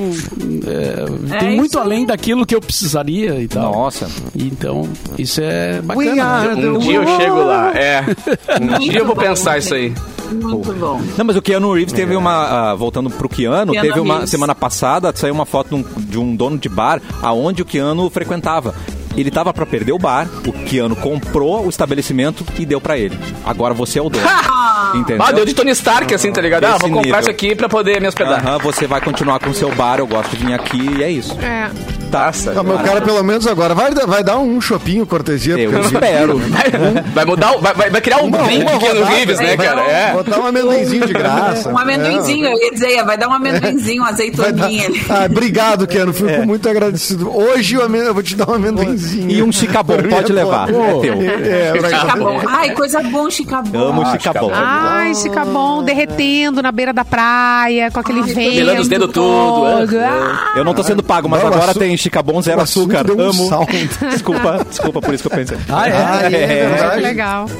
[0.66, 1.84] é, É tenho muito aí.
[1.84, 3.72] além daquilo que eu precisaria e tal.
[3.72, 4.08] Nossa.
[4.34, 4.88] Então,
[5.18, 6.54] isso é bacana.
[6.54, 6.68] né?
[6.68, 8.04] Um dia eu chego lá, é.
[8.62, 9.92] Um dia eu vou pensar isso aí.
[10.32, 11.00] Muito bom.
[11.18, 12.70] Não, mas o Keanu Reeves teve uma.
[12.70, 14.30] ah, voltando pro Keanu, Keanu teve uma Reeves.
[14.30, 18.08] semana passada, saiu uma foto de um, de um dono de bar aonde o Keanu
[18.08, 18.74] frequentava.
[19.16, 23.18] Ele tava pra perder o bar, o Keanu comprou o estabelecimento e deu pra ele.
[23.44, 24.24] Agora você é o dono.
[24.94, 25.24] Entendeu?
[25.26, 26.64] Ah, deu de Tony Stark, assim, tá ligado?
[26.64, 27.20] Ah, Desse vou comprar nível.
[27.20, 28.46] isso aqui pra poder me hospedar.
[28.46, 31.10] Aham, você vai continuar com o seu bar, eu gosto de vir aqui e é
[31.10, 31.36] isso.
[31.40, 31.70] É.
[32.14, 35.58] Nossa, Ah, meu cara, pelo menos agora, vai, dar- vai dar um chopinho cortesia.
[35.58, 36.38] Eu espero.
[36.38, 36.70] Vai,
[37.12, 39.82] vai mudar, vai, vai- criar um Uma- drink uma rodada, Rives, né, cara?
[39.82, 40.12] dar- É.
[40.12, 41.70] Botar um amendoinzinho de graça.
[41.72, 45.02] Um amendoinzinho, eu ia dizer, vai dar um amendoinzinho, um dar- azeitoninha ali.
[45.10, 46.12] Ah, obrigado, Keno.
[46.12, 47.34] Fico muito agradecido.
[47.36, 49.30] Hoje eu eu vou te dar um amendoinzinho.
[49.30, 50.68] E um chicabom, pode levar.
[50.68, 51.14] É teu.
[51.14, 52.40] É, pra- Chicabom.
[52.46, 53.78] Ai, coisa bom, chicabom.
[53.88, 54.50] Amo chicabom.
[54.52, 58.54] Ai, fica bom, derretendo na beira da praia, com aquele vento.
[58.54, 60.06] Melando os dedos tudo, é.
[60.06, 63.04] Ah, Eu não tô sendo pago, mas agora tem chicabom zero o assunto açúcar.
[63.04, 63.48] deu um Amo.
[63.48, 63.72] salto.
[64.10, 65.58] Desculpa, desculpa, por isso que eu pensei.
[65.68, 65.92] Ah, é?
[65.92, 67.00] Ah, é, É, verdade.
[67.02, 67.50] legal.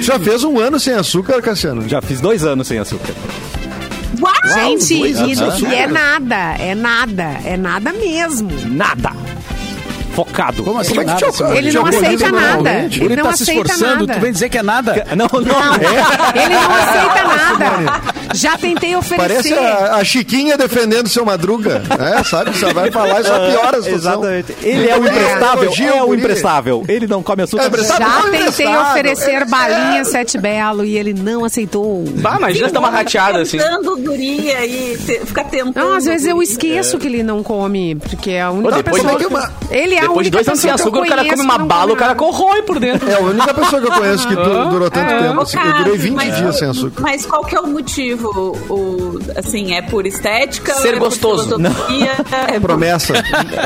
[0.00, 1.88] Já fez um ano sem açúcar, Cassiano?
[1.88, 3.12] Já fiz dois anos sem açúcar.
[4.20, 4.32] Uau!
[4.54, 5.12] Gente, e,
[5.70, 8.50] e é nada, é nada, é nada mesmo.
[8.68, 9.10] Nada.
[10.14, 10.62] Focado.
[10.62, 11.26] Como assim Como é que nada?
[11.32, 11.56] te- Simone?
[11.58, 12.70] Ele te não aceita nada.
[12.84, 14.14] Ele Ele não tá se aceita esforçando, nada.
[14.14, 15.06] tu vem dizer que é nada?
[15.16, 15.74] Não, não.
[16.34, 18.02] Ele não aceita nada.
[18.34, 19.58] Já tentei Parece oferecer.
[19.58, 21.82] a, a Chiquinha defendendo seu Madruga.
[21.98, 22.50] É, sabe?
[22.56, 24.12] Você vai falar e só piora a situação.
[24.24, 24.54] Exatamente.
[24.62, 25.62] Ele é o imprestável.
[25.64, 26.84] Elogio É o imprestável.
[26.88, 27.64] Ele não come açúcar.
[27.72, 27.84] É.
[27.84, 29.44] Já Não tentei oferecer É.
[29.44, 32.04] balinha Sete Belo e ele não aceitou.
[32.18, 33.58] Bah, imagina se dá uma rateada assim.
[33.58, 35.74] Tentando durinha aí, te- fica tentando.
[35.84, 36.50] Não, às vezes eu guria.
[36.50, 39.18] esqueço que ele não come, porque é a única Pô, depois pessoa...
[39.18, 41.14] de- uma- Ele é a Depois de única dois anos sem pessoa que eu açúcar,
[41.14, 43.08] o cara come uma que bala, o cara corrói por dentro.
[43.10, 45.38] É a única pessoa que eu conheço que du- durou tanto tempo.
[45.38, 47.02] Ô, Assim, eu durei 20 mas- dias sem açúcar.
[47.02, 48.21] Mas qual que é o motivo?
[48.28, 50.74] O, assim, é por estética?
[50.74, 51.56] Ser é gostoso.
[52.48, 53.14] É Promessa.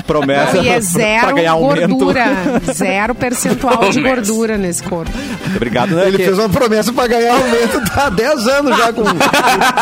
[0.07, 0.59] Promessa.
[0.59, 1.88] E é pra zero ganhar aumento.
[1.96, 2.26] gordura.
[2.72, 4.14] Zero percentual de Promessa.
[4.16, 5.11] gordura nesse corpo.
[5.54, 6.09] Obrigado, né?
[6.09, 9.04] Ele que- fez uma promessa pra ganhar aumento há 10 anos já com,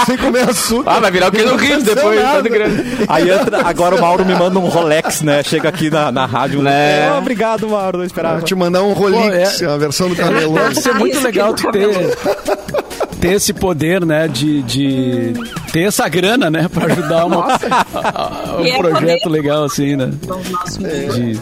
[0.06, 0.90] sem comer açúcar.
[0.90, 3.08] Ah, vai virar o Não Reeves aconteceu depois.
[3.08, 5.42] Aí entra, agora o Mauro me manda um Rolex, né?
[5.42, 6.62] Chega aqui na, na rádio.
[6.62, 7.10] Né?
[7.14, 7.98] Oh, obrigado, Mauro.
[7.98, 8.36] Não esperava.
[8.36, 10.54] Vou te mandar um Rolex, Pô, a versão do camelô.
[10.54, 12.16] Deve ser muito Isso legal tu no ter,
[13.24, 15.32] ter esse poder, né, de, de
[15.72, 19.28] ter essa grana, né, pra ajudar uma, a- E um é projeto poder.
[19.30, 20.10] legal assim, né?
[20.24, 21.40] o nosso De-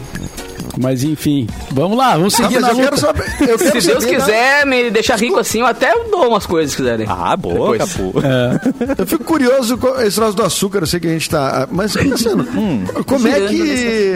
[0.79, 2.97] Mas enfim, vamos lá, vamos seguir na eu quero luta.
[2.97, 3.25] saber.
[3.41, 6.71] Eu quero Se Deus saber, quiser me deixar rico assim, eu até dou umas coisas
[6.71, 7.05] se quiserem.
[7.07, 7.77] Ah, boa.
[7.77, 8.13] Capu.
[8.23, 9.01] É.
[9.01, 11.67] Eu fico curioso com esse troço do açúcar, eu sei que a gente tá.
[11.69, 12.47] Mas, Luciano,
[13.05, 14.15] como é que.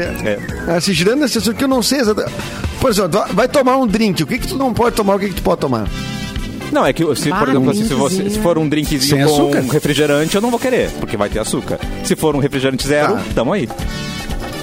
[0.68, 0.80] É.
[0.80, 2.34] Se girando nesse assunto, que eu não sei exatamente.
[2.80, 5.28] Por exemplo, vai tomar um drink, o que, que tu não pode tomar, o que,
[5.30, 5.86] que tu pode tomar?
[6.72, 9.26] Não, é que se, por exemplo, assim, se, você- se for um drinkzinho Sem com
[9.34, 9.60] açúcar?
[9.62, 11.80] um refrigerante, eu não vou querer, porque vai ter açúcar.
[12.04, 13.24] Se for um refrigerante zero, Tá.
[13.36, 13.68] tamo aí.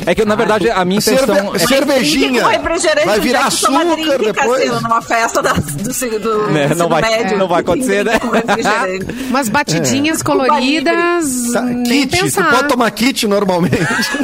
[0.06, 2.48] É que, na verdade, a minha intenção Cerve- é cervejinha.
[2.48, 4.82] Refrigerante, Vai virar é açúcar drink, depois.
[4.82, 7.38] Numa festa da, do, do Né, não ensino vai- médio.
[7.38, 8.12] não vai acontecer, né?
[9.30, 12.44] Umas batidinhas coloridas, Tá, nem kit, pensar.
[12.50, 13.74] tu pode tomar kit normalmente.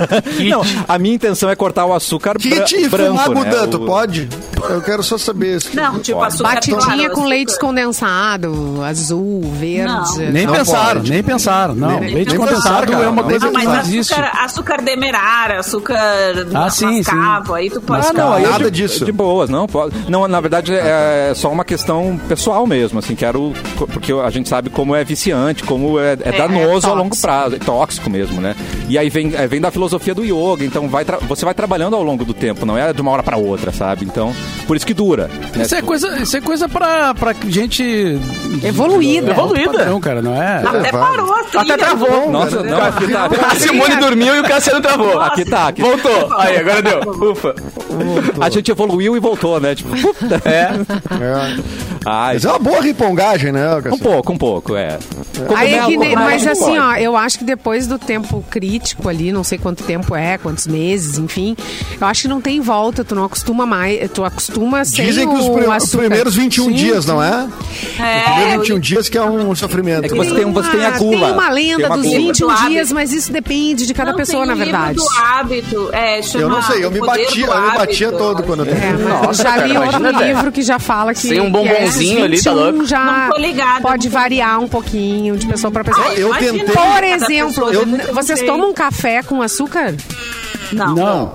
[0.50, 3.50] Não, a minha intenção é cortar o açúcar bra kit e branco, fumar né?
[3.50, 4.28] gudan, tu O- pode?
[4.68, 5.70] Eu quero só saber isso.
[5.74, 6.34] Não, tipo, Pode.
[6.34, 7.26] açúcar Batidinha claro, com açúcar.
[7.28, 9.84] leite condensado, azul, verde.
[9.92, 10.30] Não.
[10.32, 11.10] Nem Não pensaram, pode.
[11.10, 11.74] nem pensaram.
[11.74, 13.38] Não, Nem- leite nem condensado pensaram, é uma cara.
[13.38, 14.14] coisa Ah, que não açúcar, existe.
[14.14, 15.96] açúcar demerara, açúcar
[16.54, 18.06] Ah, sim, mascavo, aí tu pode...
[18.06, 19.04] Ah, não, aí Nada de, disso.
[19.04, 19.94] De boas, não pode.
[20.08, 23.52] Não, na verdade é só uma questão pessoal mesmo, assim, quero
[23.92, 27.58] porque a gente sabe como é viciante, como é, é danoso a longo prazo, é
[27.58, 28.54] tóxico mesmo, né?
[28.88, 32.02] E aí vem, é, vem da filosofia do yoga, então vai você vai trabalhando ao
[32.02, 34.04] longo do tempo, não é de uma hora pra outra, sabe?
[34.04, 34.34] Então,
[34.66, 35.28] por isso que dura.
[35.54, 35.64] Né?
[35.64, 38.18] Isso é coisa, isso é coisa pra, pra gente...
[38.62, 39.30] Evoluída.
[39.30, 39.84] Evoluída.
[39.86, 40.62] Não, cara, não é...
[40.64, 41.62] Até parou a trilha.
[41.62, 42.30] Até travou.
[42.30, 43.26] Nossa, não, aqui tá.
[43.26, 45.20] A Simone dormiu e o Cassiano travou.
[45.20, 46.38] Aqui tá, aqui Voltou.
[46.38, 47.00] Aí, agora deu.
[47.30, 47.54] Ufa.
[48.40, 49.74] A gente evoluiu e voltou, né?
[49.74, 49.90] Tipo,
[50.44, 50.70] É.
[51.20, 51.89] É.
[52.06, 54.98] ai, Mas é uma boa ripongagem, né, um pouco, um pouco, é.
[55.56, 59.08] Aí é que nem- Cogumelo, mas assim, ó, eu acho que depois do tempo crítico
[59.08, 61.56] ali, não sei quanto tempo é, quantos meses, enfim,
[62.00, 65.34] eu acho que não tem volta, tu não acostuma mais, tu acostuma sem Dizem que
[65.34, 67.28] os, o pri- os primeiros 21 Sim, dias, não é?
[67.30, 70.04] É, Os primeiros eu- 21 dias que é um sofrimento.
[70.04, 71.26] É que você tem, um- você tem a gula.
[71.26, 72.18] Tem uma Tem lenda uma dos gula.
[72.18, 72.68] 21 Do hábito.
[72.70, 74.96] dias, mas isso depende de cada Não, pessoa, tem na livro verdade.
[74.96, 78.64] do hábito, é, chama Eu não sei, eu me batia, eu me batia todo quando
[78.64, 81.20] eu É, Nossa, já li cara, outro livro que já fala que.
[81.20, 82.86] Sem um que bombonzinho esses ali, tá 21 louco?
[82.86, 86.06] Já Não tô ligada, pode não variar um pouquinho de pessoa para pessoa.
[86.08, 89.94] Ah, eu imagina, tentei- Por exemplo, pessoa, eu- vocês tomam café com açúcar?
[90.72, 90.94] Não.
[90.94, 91.32] Não.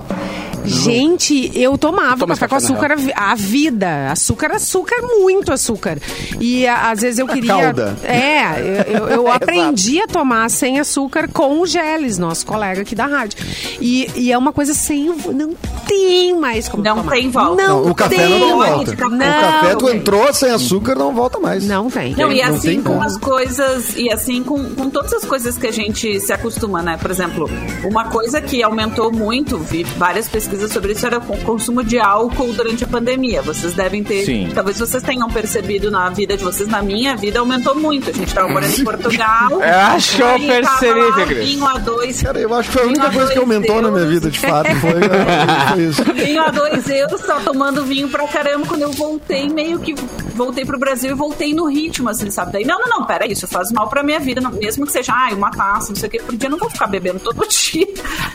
[0.66, 4.10] Gente, eu tomava Toma café com café, na açúcar a vi- a vida.
[4.12, 5.98] Açúcar, açúcar, muito açúcar.
[6.40, 7.46] E a- às vezes eu queria.
[7.54, 7.96] calda.
[8.04, 12.94] É, eu, eu- eu aprendi a tomar sem açúcar com o Geles, nosso colega aqui
[12.94, 13.38] da rádio.
[13.80, 15.06] E, e é uma coisa sem.
[15.06, 15.54] Não
[15.86, 17.12] tem mais como Não tomar.
[17.12, 17.62] tem volta.
[17.62, 18.28] Não, Não, o café tem.
[18.28, 18.90] não Não, volta.
[18.90, 19.14] de café.
[19.16, 19.96] o café, tu tem.
[19.96, 21.64] entrou sem açúcar, não volta mais.
[21.64, 22.14] Não tem.
[22.16, 23.02] Não, e Não assim tem com como.
[23.02, 26.96] as coisas, e assim com, com todas as coisas que a gente se acostuma, né?
[27.00, 27.48] Por exemplo,
[27.84, 31.98] uma coisa que aumentou muito, vi várias pesquisas pesquisa sobre isso era o consumo de
[31.98, 33.42] álcool durante a pandemia.
[33.42, 34.24] Vocês devem ter.
[34.24, 34.50] Sim.
[34.54, 38.10] Talvez vocês tenham percebido na vida de vocês, na minha vida aumentou muito.
[38.10, 39.50] A gente tava morando em Portugal.
[39.66, 41.24] Eu acho que eu percebi, lá.
[41.24, 42.22] Vinho a dois.
[42.22, 44.14] Cara, eu acho que foi a única coisa que aumentou na minha euros.
[44.14, 44.68] vida, de fato.
[44.76, 44.90] Foi,
[45.72, 46.04] foi isso.
[46.14, 48.66] Vinho a dois euros, tava tomando vinho pra caramba.
[48.66, 49.94] Quando eu voltei, meio que
[50.34, 52.52] voltei pro Brasil e voltei no ritmo, assim, sabe?
[52.52, 54.40] Daí, não, não, não, pera, isso faz mal pra minha vida.
[54.40, 56.58] não- mesmo que seja, ai, uma taça, não sei o que, por dia, eu não
[56.58, 57.86] vou ficar bebendo todo dia.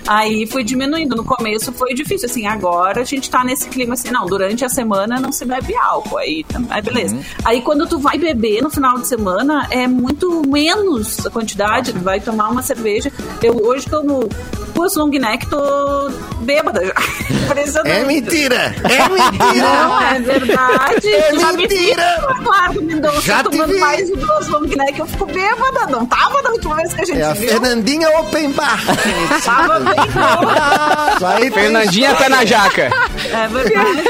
[0.08, 1.16] Aí fui diminuindo.
[1.16, 4.70] No começo foi difícil, assim, agora a gente tá nesse clima assim, não, durante a
[4.70, 6.18] semana não se bebe álcool.
[6.18, 7.18] Aí, aí beleza.
[7.44, 12.00] Aí quando tu vai beber no final de semana, é muito menos a quantidade, tu
[12.00, 13.12] vai tomar uma cerveja.
[13.42, 14.30] Eu hoje tomo
[14.82, 16.10] duas long neck, tô
[16.42, 16.94] bêbada já.
[17.86, 18.74] É mentira!
[18.86, 19.68] É mentira!
[19.84, 21.08] Não, é verdade.
[21.14, 22.04] É Já me mentira.
[22.38, 23.80] vi, Claro, Mendonça, Já tomando vi.
[23.80, 25.88] mais de duas long neck, eu fico bêbada.
[25.90, 27.50] Não tava da última vez que a gente É a viu.
[27.50, 28.80] Fernandinha Open Bar.
[29.44, 31.30] Tava bem boa.
[31.36, 32.84] Aí Fernandinha pé na jaca.
[32.84, 34.04] É verdade.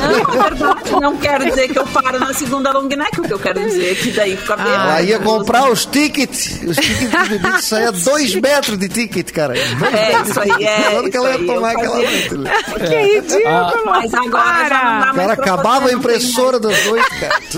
[0.00, 0.90] Não, é verdade.
[1.00, 3.90] Não quero dizer que eu paro na segunda long neck, o que eu quero dizer
[3.92, 4.74] é que daí fica bêbada.
[4.84, 6.60] Ela ia comprar os tickets.
[6.64, 9.56] Os tickets de bebida saia dois metros de ticket, cara.
[9.58, 10.90] É, isso aí, é.
[10.90, 12.04] Quando que ela ia tomar aquela né?
[12.88, 13.84] Que ridículo.
[13.86, 17.34] Mas agora já não dá O mais cara acabava a tem impressora das noites, cara.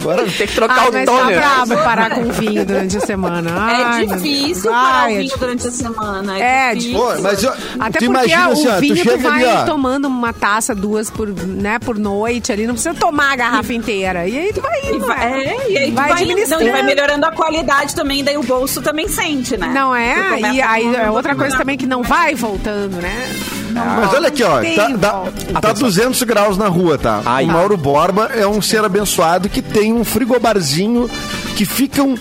[0.00, 1.38] Agora Tem que trocar Ai, o mas tá toner.
[1.38, 3.50] brabo parar com vinho durante a semana.
[3.56, 6.38] Ai, É difícil parar o é vinho durante a semana.
[6.38, 6.98] É, É, difícil.
[7.00, 10.06] Pô, mas eu, Até porque imagina o assim, tu vinho tu chega vai ali, tomando
[10.06, 14.26] uma taça, duas por, né, por noite ali, não precisa tomar a garrafa inteira.
[14.26, 15.06] E aí tu vai E indo.
[15.06, 15.44] vai, né?
[15.44, 18.36] é, e aí tu Vai vai, indo, não, e vai melhorando a qualidade também, daí
[18.36, 19.68] o bolso também sente, né?
[19.68, 20.14] Não é?
[20.34, 23.28] Começa E aí é outra coisa também que não vai voltando, né?
[23.72, 24.60] Mas olha aqui, ó,
[24.98, 25.60] tá, volta.
[25.60, 27.20] tá 200 graus na rua, tá?
[27.26, 27.44] Ai.
[27.44, 31.10] O Mauro Borba é um ser abençoado que tem um frigobarzinho
[31.56, 32.14] que ficam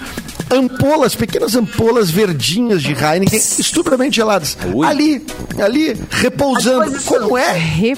[0.52, 4.58] ampolas, pequenas ampolas verdinhas de Heineken, estupidamente geladas.
[4.74, 4.86] Ui.
[4.86, 5.26] Ali,
[5.64, 7.02] ali, repousando.
[7.04, 7.54] Como é?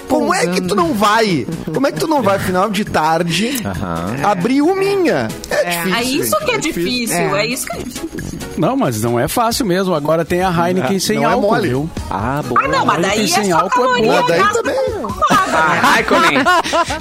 [0.08, 0.68] Como é que Repousando.
[0.68, 1.48] tu não vai?
[1.74, 3.60] Como é que tu não vai, final de tarde,
[4.24, 5.28] abrir uminha?
[5.50, 5.96] É, difícil.
[5.96, 7.42] É isso gente, que é difícil, É.
[7.42, 8.10] é isso que é difícil.
[8.58, 9.94] Não, mas não é fácil mesmo.
[9.94, 11.68] Agora tem a Heineken sem não é álcool, mole.
[11.70, 11.90] viu?
[12.10, 12.62] Ah, boa.
[12.64, 14.24] Ah, não, mas daí tem é sem só álcool, é boa.
[14.28, 14.76] Daí gasta também.
[14.92, 15.58] pomada.
[15.58, 16.38] Raikkonen.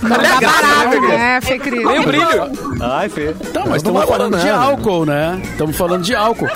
[0.02, 1.84] Não tá barato, né, Fê Cris?
[1.84, 2.52] Nem o brilho.
[2.80, 3.34] Ai, Fê.
[3.52, 5.40] Tá, mas estamos vai falando de álcool, né?
[5.44, 6.48] Estamos falando de álcool.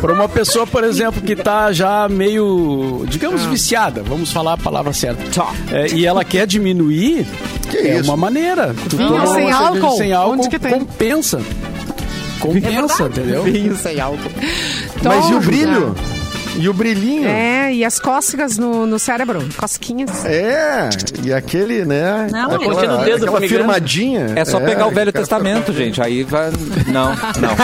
[0.00, 4.92] Para uma pessoa, por exemplo, que tá já meio, digamos, viciada, vamos falar a palavra
[4.92, 5.22] certa.
[5.72, 7.26] É, e ela quer diminuir,
[7.70, 8.10] Que é isso?
[8.10, 8.74] uma maneira.
[8.88, 9.96] Tu Vinho toma uma sem álcool?
[9.96, 10.72] sem álcool, Onde que tem?
[10.72, 11.40] compensa.
[12.40, 13.42] Compensa, entendeu?
[13.44, 14.30] Vinho sem álcool.
[15.02, 15.94] Mas e o brilho?
[16.60, 17.28] E o brilhinho?
[17.28, 19.46] É, e as cócegas no, no cérebro.
[19.56, 20.24] Cosquinhas.
[20.24, 20.88] É,
[21.22, 22.26] e aquele, né?
[22.32, 24.32] Não, aquela, do dedo aquela firmadinha.
[24.34, 26.02] É só pegar o Velho cara, Testamento, gente.
[26.02, 26.50] Aí vai.
[26.88, 27.54] Não, não.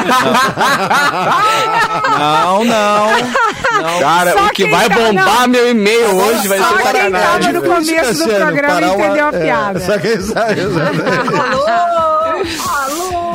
[2.18, 3.10] Não, não.
[3.82, 3.98] não.
[3.98, 5.48] Cara, Só o que quem vai tá- bombar não.
[5.48, 7.40] meu e-mail hoje vai Só ser quem sacanagem.
[7.40, 7.96] tava no começo do
[8.28, 9.80] Cassiano, programa parar uma- entendeu a é, piada.
[9.80, 10.60] só quem sabe?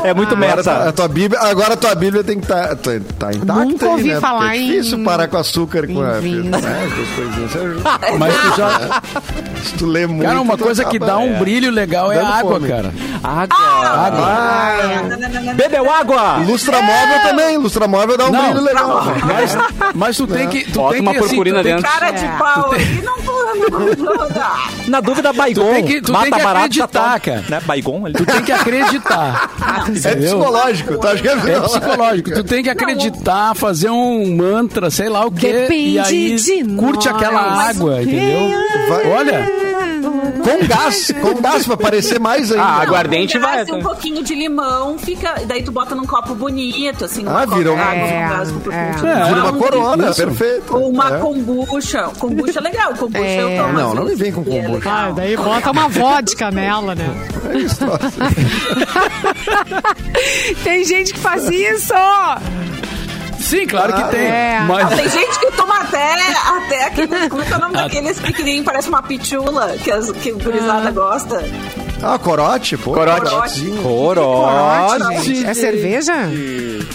[0.04, 2.76] É muito Agora, tá- a tua Bíblia, agora a tua Bíblia tem que estar tá,
[2.76, 2.96] tá
[3.34, 4.20] intacta Nunca aí, ouvi né?
[4.20, 6.62] falar Porque é difícil em- parar com açúcar com em a, né, coisinhas.
[8.20, 9.02] Mas tu já.
[9.64, 10.26] Se tu lê muito.
[10.28, 12.68] Cara, uma coisa que dá um brilho legal é a água, fome.
[12.68, 12.94] cara.
[13.24, 13.58] Água.
[13.60, 16.38] Ah, Bebeu água?
[16.38, 17.58] lustra móvel também.
[17.58, 18.44] Lustra móvel dá um Não.
[18.52, 19.04] brilho legal.
[19.26, 19.58] Mas,
[19.96, 20.64] mas tu tem que.
[20.64, 21.84] Tu Bota tem uma que, assim, purpurina dentro.
[21.84, 23.20] Cara de pau aí, não.
[24.88, 25.62] Na dúvida, Baigon.
[25.66, 27.44] Tu tem que- tu Mata tem que barato, acreditar, cara.
[27.50, 27.62] Né?
[27.66, 28.04] Baigon.
[28.12, 29.50] Tu tem que acreditar.
[30.10, 31.48] É psicológico, tá achando?
[31.50, 32.32] É psicológico.
[32.34, 35.52] Tu tem que acreditar, fazer um mantra, sei lá o quê.
[35.52, 37.16] Depende e aí de curte nós.
[37.16, 38.50] aquela água, entendeu?
[38.90, 39.52] Vai- Olha,
[40.58, 42.64] Com gás, com gás pra parecer mais ainda.
[42.64, 43.66] Ah, aguardente Não, vai.
[43.68, 45.36] e um pouquinho de limão, fica.
[45.46, 47.24] Daí tu bota num copo bonito, assim.
[47.28, 48.92] Ah, virou uma- É, gás com é.
[48.96, 49.28] limão.
[49.28, 50.24] Vira uma corona, Isso.
[50.26, 50.76] perfeito.
[50.76, 51.20] Ou uma É.
[51.20, 52.04] kombucha.
[52.20, 52.94] Kombucha é legal.
[52.96, 53.60] Kombucha É.
[53.60, 53.74] eu tomo.
[53.74, 54.90] Não, não me vem com e é kombucha.
[54.90, 55.14] legal.
[55.14, 57.06] daí bota uma vodka nela, né?
[57.54, 57.80] É isso.
[60.64, 61.94] Tem gente que faz isso!
[63.40, 64.26] Sim, claro que tem.
[64.26, 64.60] É.
[64.68, 66.14] Mas Tem gente que toma até,
[66.58, 67.30] até aqueles.
[67.30, 68.66] Como é é o nome daqueles pequenininhos?
[68.66, 71.44] Parece uma pitula que, as, que o gurizada gosta.
[72.02, 72.94] Ah, corote, pô.
[72.94, 73.30] Corote.
[73.30, 73.82] Corotezinho.
[73.84, 75.46] Corote.
[75.46, 76.14] É cerveja?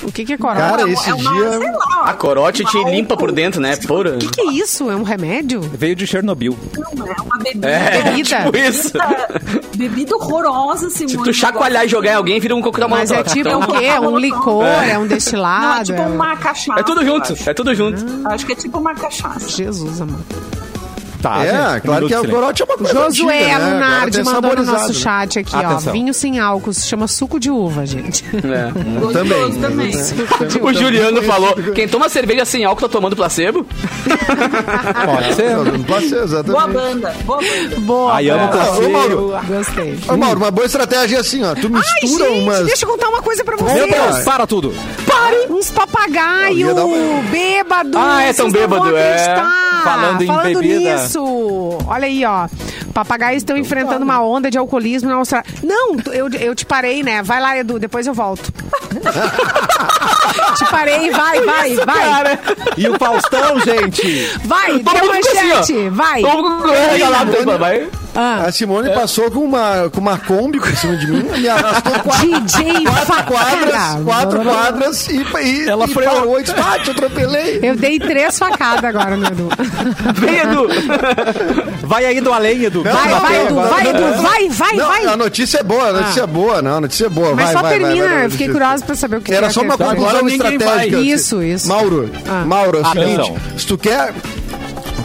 [0.03, 0.61] O que, que é corote?
[0.61, 3.77] Cara, É esse uma, dia- sei lá, A corote te limpa por dentro, né?
[3.77, 4.15] Pura.
[4.15, 4.91] O que, que é isso?
[4.91, 5.61] É um remédio?
[5.61, 6.57] Veio de Chernobyl.
[6.97, 7.69] Não, é uma bebida.
[7.69, 8.37] É, Bebida.
[8.45, 8.93] tipo isso.
[9.77, 11.11] Bebida horrorosa, Simone.
[11.19, 13.35] Se tu chacoalhar e jogar em alguém, vira um coquetel Mas é molotov.
[13.37, 13.85] tipo Então, o quê?
[13.87, 14.65] É um licor?
[14.65, 15.85] É um Não, é destilado?
[15.85, 16.81] tipo é- uma cachaça.
[16.81, 18.05] É tudo junto, é tudo junto.
[18.29, 19.49] Acho que é tipo uma cachaça.
[19.49, 20.19] Jesus, amor.
[21.25, 23.73] Tá, é, gente, claro que a de corote é uma coisa Josué antiga, né?
[23.75, 24.93] Lunardi mandou no nosso né?
[24.95, 25.89] chat aqui, Atenção.
[25.89, 25.93] ó.
[25.93, 28.23] Vinho sem álcool, se chama suco de uva, gente.
[28.45, 28.71] É.
[29.01, 29.91] Gostoso também.
[30.63, 33.65] O Juliano falou: quem toma cerveja sem álcool tá tomando placebo?
[35.07, 35.57] Pode ser.
[35.57, 36.73] Não pode ser, Boa exatamente.
[36.75, 37.81] banda, boa banda.
[37.81, 38.17] Boa.
[38.17, 38.63] Aí amo boa.
[38.63, 39.99] Ah, ô, Mauro, Gostei.
[40.09, 41.55] ô, Mauro, uma boa estratégia é assim, ó.
[41.55, 42.67] Tu Ai, mistura gente, umas...
[42.67, 43.91] deixa eu contar uma coisa pra Meu vocês.
[43.95, 44.75] Deus, para tudo.
[45.07, 45.47] Pare!
[45.51, 47.95] Uns papagaios uma- bêbados.
[47.97, 49.35] Ah, é tão bêbado, é.
[49.85, 50.95] Falando em bebida.
[50.97, 51.14] nisso.
[51.23, 52.49] Olha aí, ó.
[52.93, 55.49] Papagaios estão enfrentando uma onda de alcoolismo na Austrália.
[55.63, 57.23] Não, eu, eu te parei, né?
[57.23, 58.53] Vai lá, Edu, depois eu volto.
[60.57, 62.39] te parei, vai, vai, vai.
[62.77, 64.27] E o Faustão, gente?
[64.45, 66.23] Vai, deu fica assim, manchete, vai.
[66.23, 67.25] Vamos correr lá,
[67.59, 67.89] vai.
[68.15, 68.45] Ah.
[68.47, 72.41] A Simone passou com uma, com uma Kombi por cima de mim, me arrastou quatro,
[72.43, 76.15] DJ quatro quadras, quatro quadras e, e, Ela e freou.
[76.15, 77.59] parou e disse, ah, te atropelei.
[77.63, 79.49] Eu dei três facadas agora no Edu.
[80.15, 80.69] Vem, Edu.
[81.87, 82.83] Vai aí do além, Edu.
[82.85, 85.05] Não, Vai, não, vai, Edu, vai, Edu, vai, vai, Não, vai.
[85.07, 87.35] a notícia é boa, a notícia é boa, não, a notícia é boa.
[87.35, 89.61] Mas vai, só vai, termina, vai, eu fiquei curiosa pra saber o que Era só
[89.61, 90.65] é uma conclusão estratégica.
[90.67, 90.89] vai.
[90.89, 91.69] Isso, isso.
[91.69, 92.45] Mauro, Ah.
[92.47, 94.13] Mauro, é o seguinte, se tu quer...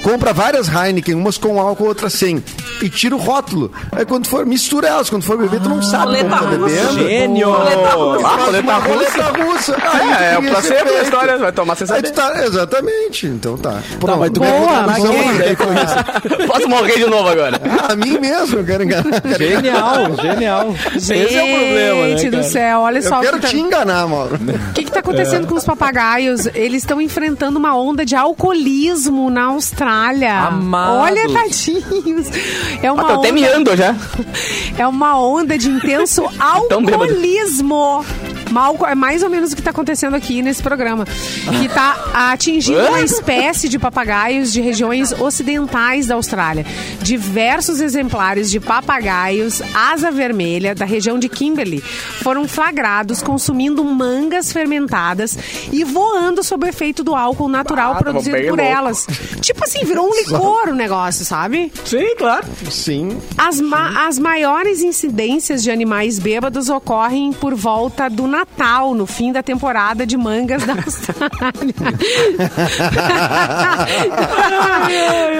[0.04, 2.44] Compra várias Heineken, umas com álcool, outras sem.
[2.82, 3.72] E tira o rótulo.
[3.92, 5.10] Aí quando for, mistura elas.
[5.10, 6.58] Quando for beber, tu não sabe tá russa.
[6.58, 6.94] bebendo.
[7.10, 7.52] Gênio!
[7.52, 8.28] Roleta russa.
[8.28, 8.88] Ah, roleta russa.
[9.24, 9.78] roleta russa.
[9.92, 12.12] Aí É, é o placebo da história, vai tomar sem saber.
[12.12, 13.28] tá, exatamente.
[13.28, 13.80] Então tá.
[14.00, 14.20] Pronto.
[14.20, 14.94] mas tu Boa, boa.
[14.96, 16.48] quem daí com isso?
[16.48, 17.60] Posso morrer de novo agora.
[17.90, 19.22] A mim mesmo, eu quero enganar.
[19.38, 20.76] Genial, genial.
[20.96, 23.18] Esse é o problema, né, Gente do céu, olha Eu só.
[23.20, 24.36] o quero que tá- te enganar, Mauro.
[24.70, 26.46] O que está acontecendo com os papagaios?
[26.54, 29.89] Eles estão enfrentando uma onda de alcoolismo na Austrália.
[30.48, 31.04] Amados.
[31.04, 32.28] Olha, tadinhos.
[32.82, 33.96] É uma, Ah, até onda, miando já.
[34.78, 38.06] é uma onda de intenso alcoolismo.
[38.52, 41.06] Mal, é mais ou menos o que está acontecendo aqui nesse programa.
[41.06, 46.66] Que está atingindo uma espécie de papagaios de regiões ocidentais da Austrália.
[47.02, 55.38] Diversos exemplares de papagaios asa vermelha da região de Kimberley foram flagrados consumindo mangas fermentadas
[55.72, 58.62] e voando sob o efeito do álcool natural Ah, produzido por louco.
[58.62, 59.08] elas.
[59.42, 61.72] Tipo assim, virou um licor o negócio, sabe?
[61.86, 62.46] Sim, claro.
[62.70, 63.18] Sim.
[63.38, 69.34] As, ma- as maiores incidências de animais bêbados ocorrem por volta do Natal, no fim
[69.34, 71.74] da temporada de mangas da Austrália.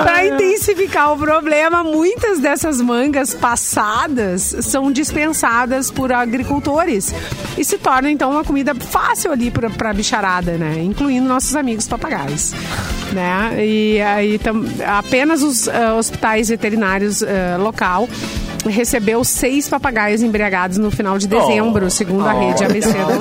[0.04, 7.14] Para intensificar o problema, muitas dessas mangas passadas são dispensadas por agricultores
[7.58, 10.82] e se tornam então uma comida fácil ali para bicharada, né?
[10.84, 12.54] Incluindo nossos amigos papagaios,
[13.14, 13.66] né?
[13.66, 14.40] E aí
[14.86, 18.10] apenas os ah, hospitais veterinários ah, local
[18.66, 23.20] recebeu seis papagaios embriagados no final de dezembro, segundo a rede ABC da.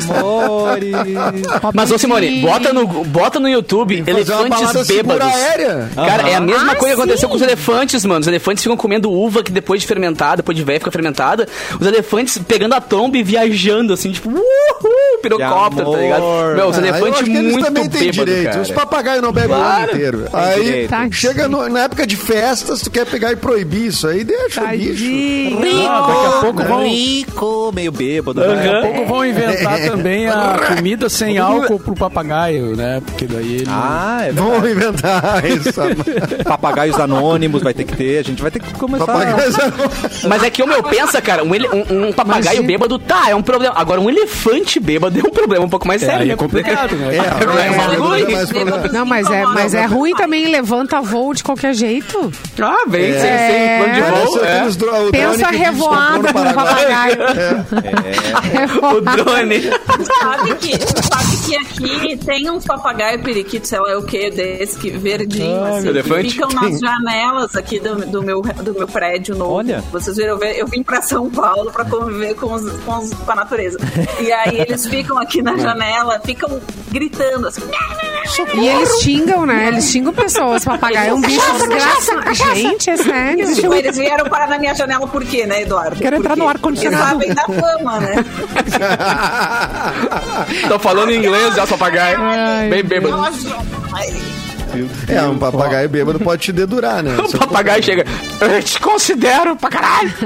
[1.75, 5.27] Mas, ô Simone, bota no, bota no YouTube elefantes bêbados.
[5.27, 5.89] aérea.
[5.95, 7.29] Cara, é a mesma Ah, coisa que aconteceu sim.
[7.29, 8.21] com os elefantes, mano.
[8.21, 11.47] Os elefantes ficam comendo uva que depois de fermentar, depois de velha fica fermentada.
[11.81, 16.23] Os elefantes pegando a tromba e viajando, assim, tipo, uhul, pirocóptero, tá ligado?
[16.57, 18.45] Meu, os Ah, eu elefantes acho que eles muito também têm direito.
[18.45, 18.61] cara.
[18.61, 19.83] Os papagaios não bebem o Claro.
[19.83, 20.19] ano inteiro.
[20.31, 20.91] Tem Aí direito.
[20.91, 21.13] Tadinho.
[21.13, 24.69] chega no- na época de festas, tu quer pegar e proibir isso aí, deixa o
[24.69, 25.05] bicho.
[25.29, 25.89] Tadinho.
[25.89, 28.41] Ah, daqui a pouco vão, Rico, meio bêbado.
[28.41, 28.55] Né?
[28.55, 33.01] daqui a pouco vão inventar também a comida sem álcool pro papagaio, né?
[33.05, 33.67] Porque daí ele...
[33.69, 34.73] Ah, é Vamos verdade.
[34.73, 35.81] inventar isso.
[36.45, 38.19] Papagaios anônimos vai ter que ter.
[38.19, 39.07] A gente vai ter que começar.
[39.07, 39.55] Papagaios
[40.29, 42.67] Mas é que o meu pensa, cara, um, ele- um- um papagaio Imagina.
[42.67, 43.75] bêbado, tá, é um problema.
[43.77, 46.27] Agora, um elefante bêbado é um problema um pouco mais É, sério.
[46.27, 46.33] né?
[46.33, 47.17] é complicado, né?
[47.17, 48.33] É, É, mas é ruim.
[48.33, 48.89] mais problema.
[48.93, 52.31] Não, mas é, mas é ruim também, levanta voo de qualquer jeito.
[52.61, 53.49] Ah, vem, sem, É.
[53.49, 54.45] sem plano de Parece voo.
[54.45, 54.57] É.
[54.57, 54.77] aqueles
[55.19, 57.17] Pensa comprou revoada no com Paraguai.
[57.17, 57.19] papagaio.
[58.97, 59.63] O drone.
[60.21, 64.91] Sabe que, sabe que aqui tem uns papagaio periquito, sei lá o que, desse que
[64.91, 66.31] verdinho, assim, que elefante.
[66.31, 69.55] ficam nas janelas aqui do, do meu, do meu prédio novo.
[69.55, 69.83] Olha.
[69.93, 73.13] Vocês viram, eu vi- eu vim pra São Paulo pra conviver com, os, com, os-
[73.15, 73.79] com a natureza.
[74.21, 76.61] E aí eles ficam aqui na janela, ficam
[76.91, 77.63] gritando assim.
[78.55, 79.69] E eles xingam, né?
[79.69, 80.65] Eles xingam pessoas.
[80.65, 82.35] Papagaio é um bicho desgraçado.
[82.35, 83.41] Gente, é sério.
[83.45, 85.97] Eles, tipo, eles vieram parar na minha janela por quê, né, Eduardo?
[85.97, 87.19] Quero entrar no ar-condicionado.
[87.19, 88.25] Porque sabem da fama, né?
[90.69, 92.19] Tô falando inglês já, papagaio.
[92.21, 93.17] Ai, Bem bêbado.
[95.09, 97.17] É, um papagaio bêbado pode te dedurar, né?
[97.19, 98.05] O papagaio chega.
[98.41, 100.13] Eu te considero pra caralho.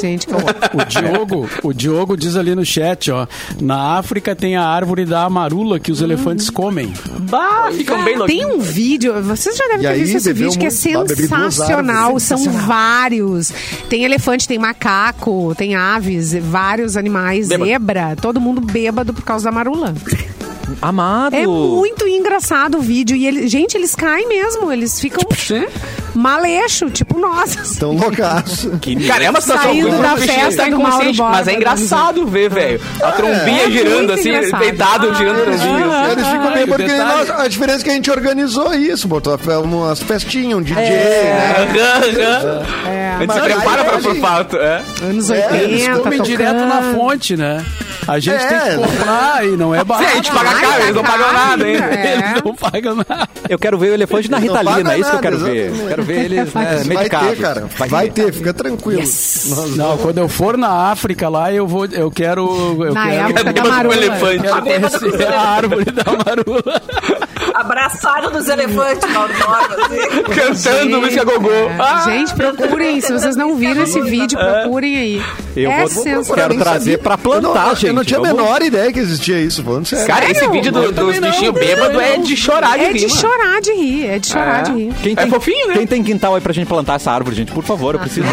[0.00, 0.54] Gente, que horror.
[0.72, 3.26] O Diogo, o Diogo diz ali no chat, ó,
[3.60, 6.92] na África tem a árvore da amarula que os elefantes comem.
[7.30, 8.34] Bah, ficam bem loucos.
[8.34, 11.10] Tem um vídeo, vocês já devem E ter aí, visto esse vídeo que é duas
[11.10, 12.04] sensacional.
[12.04, 12.22] árvores.
[12.22, 13.52] São vários.
[13.88, 17.70] Tem elefante, tem macaco, tem aves, vários animais, Bêbado.
[17.70, 18.16] zebra.
[18.20, 19.94] Todo mundo bêbado por causa da marula.
[20.80, 21.34] Amado.
[21.34, 23.16] É muito engraçado o vídeo.
[23.16, 24.70] E ele, gente, eles caem mesmo.
[24.72, 25.66] Eles ficam Sim.
[26.14, 27.76] maleixo, tipo nós.
[27.78, 28.70] Tão loucaço.
[29.06, 32.26] Cara, é uma situação Saindo da festa tá do Mauro inconsciente, mas é Borba, engraçado
[32.26, 32.80] ver, velho.
[33.02, 34.60] A trombinha É girando assim, engraçado.
[34.60, 35.86] deitado, girando a trombinha.
[35.90, 39.38] Ah, Eles ficam bem, porque nós- a diferença é que a gente organizou isso, botou
[39.64, 41.68] umas festinhas, um DJ, É.
[41.72, 41.80] né?
[41.80, 42.62] Aham, aham.
[43.14, 44.82] A gente se Mas prepara pra, a pro gente- fato, é.
[45.02, 46.22] Anos É, 80, Eles comem tocando.
[46.24, 47.64] direto na fonte, né?
[48.06, 48.46] A gente É.
[48.48, 50.10] tem que comprar e não é Sim, barato.
[50.10, 51.84] a gente paga caro, tá eles não pagam caro, nada ainda.
[51.84, 52.12] é.
[52.14, 53.28] Eles não pagam nada.
[53.48, 55.56] Eu quero ver o elefante na Eles Ritalina, é isso que eu quero nada, ver.
[55.66, 55.88] exatamente.
[55.88, 57.28] Quero ver eles né, Vai medicados.
[57.30, 57.66] ter, cara.
[57.88, 59.00] Vai, ter, fica tranquilo.
[59.00, 63.14] Nós- Não, quando eu for na África lá, eu vou, eu quero, eu Na quero,
[63.30, 63.96] época da Bêbado com marula.
[63.96, 64.42] elefante.
[64.42, 66.82] quero conhecer a árvore da marula.
[67.64, 70.22] Abraçado dos elefantes, Borba, assim.
[70.34, 71.50] Cantando música gogô.
[71.50, 71.76] É.
[71.78, 73.00] Ah, Gente, procurem.
[73.00, 75.22] Se vocês não viram esse vídeo, procurem aí.
[75.56, 76.34] Eu é vou- sensacional.
[76.48, 77.86] quero trazer pra plantar, eu não, gente.
[77.86, 80.06] Eu não tinha a menor ideia que existia isso, falando sério.
[80.06, 83.20] Cara, esse vídeo do- dos bichinhos bêbados é de chorar de É rir, de mano.
[83.20, 84.06] chorar de rir.
[84.06, 84.92] É de chorar de rir.
[85.02, 85.74] Quem É tem, fofinho, né?
[85.74, 87.52] Quem tem quintal aí pra gente plantar essa árvore, gente?
[87.52, 88.26] Por favor, eu preciso.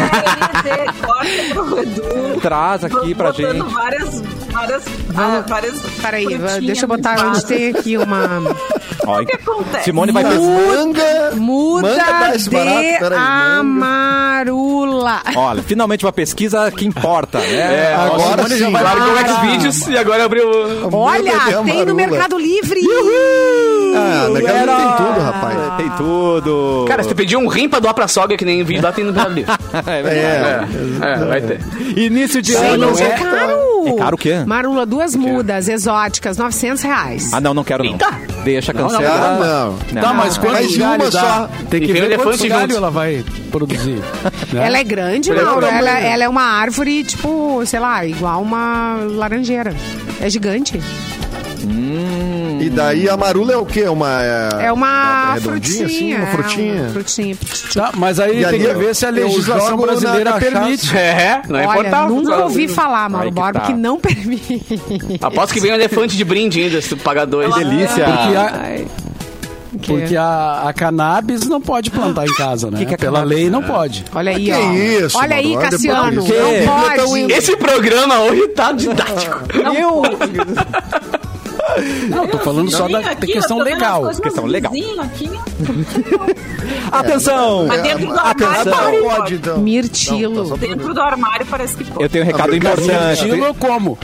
[2.40, 3.62] Traz aqui pra gente.
[3.72, 4.22] várias,
[4.52, 4.82] várias,
[5.16, 6.26] ah, várias Peraí,
[6.64, 7.46] deixa eu botar onde vaso.
[7.46, 8.28] tem aqui uma
[9.06, 9.84] Ó, O que acontece?
[9.84, 11.32] Simone vai manga.
[11.34, 13.16] muda manga tá barato, de peraí, manga.
[13.18, 15.22] amarula.
[15.34, 17.90] Olha, finalmente uma pesquisa que importa, né?
[17.90, 18.72] É, agora Simone já sim.
[18.72, 19.40] vai largou o.
[19.40, 20.48] Xvideos e agora abriu...
[20.48, 21.32] o- Olha,
[21.64, 21.94] tem no.
[21.94, 22.80] Mercado Livre.
[23.96, 25.76] Ah, mercado Era- tem tudo, rapaz.
[25.76, 26.84] Tem tudo.
[26.86, 29.04] Cara, se tu pedir um rim pra doar pra sogra, que nem vídeo lá, tem
[29.04, 29.52] no Mercado Livre.
[29.86, 30.72] é verdade.
[31.02, 31.12] É.
[31.12, 31.60] É, vai ter.
[31.96, 32.96] Início de ano.
[33.00, 33.71] é caro.
[33.88, 34.42] É caro o quê?
[34.46, 37.32] Marula, duas mudas exóticas, 900 reais.
[37.32, 37.92] Ah, não, não quero não.
[37.92, 38.10] Eita.
[38.44, 39.78] Deixa, Não, não, não.
[40.02, 41.20] Tá, mas quantos Mas galhos uma dá?
[41.20, 41.50] só.
[41.70, 44.00] Tem que ver quantos elefante galhos ela vai produzir.
[44.52, 44.66] né?
[44.66, 45.66] Ela é grande, Mauro.
[45.66, 49.74] Ela, ela é uma árvore, tipo, sei lá, igual uma laranjeira.
[50.20, 50.80] É gigante.
[52.60, 53.82] E daí a marula é o quê?
[53.88, 54.22] Uma.
[54.22, 55.86] É uma redondinha, frutinha.
[55.86, 56.74] assim, uma frutinha.
[56.74, 57.36] É uma frutinha.
[57.74, 60.96] Tá, mas aí E tem ali que ver se a legislação na brasileira permite.
[60.96, 62.14] É, não é Olha, importável.
[62.16, 63.66] nunca ouvi falar, Mauro que Borba, tá.
[63.66, 64.62] que não permite.
[65.20, 67.52] Aposto que vem um elefante de brinde ainda, se tu pagar dois.
[67.54, 68.04] Delícia.
[68.04, 68.48] Porque a.
[68.50, 68.86] Que-
[69.86, 72.78] porque a, a cannabis não pode plantar em casa, né?
[72.80, 74.04] Que que é Pela lei não pode.
[74.14, 74.72] Olha aí, Que ó.
[75.06, 76.12] isso, Olha aí, Cassiano.
[76.12, 77.06] Não Que?
[77.06, 77.32] pode.
[77.32, 79.40] Esse programa hoje tá didático.
[79.74, 80.02] Eu.
[82.08, 84.08] Não, tô falando só da aqui, questão eu legal.
[84.22, 84.72] Questão legal.
[85.00, 85.30] aqui.
[86.90, 87.66] Atenção!
[87.66, 88.74] Mas dentro do Atenção.
[88.74, 89.58] armário Não pode, então.
[89.58, 90.56] Mirtilo.
[90.58, 92.02] Dentro do armário parece que pode.
[92.02, 93.12] Eu tenho um recado importante.
[93.24, 93.98] Estilo como?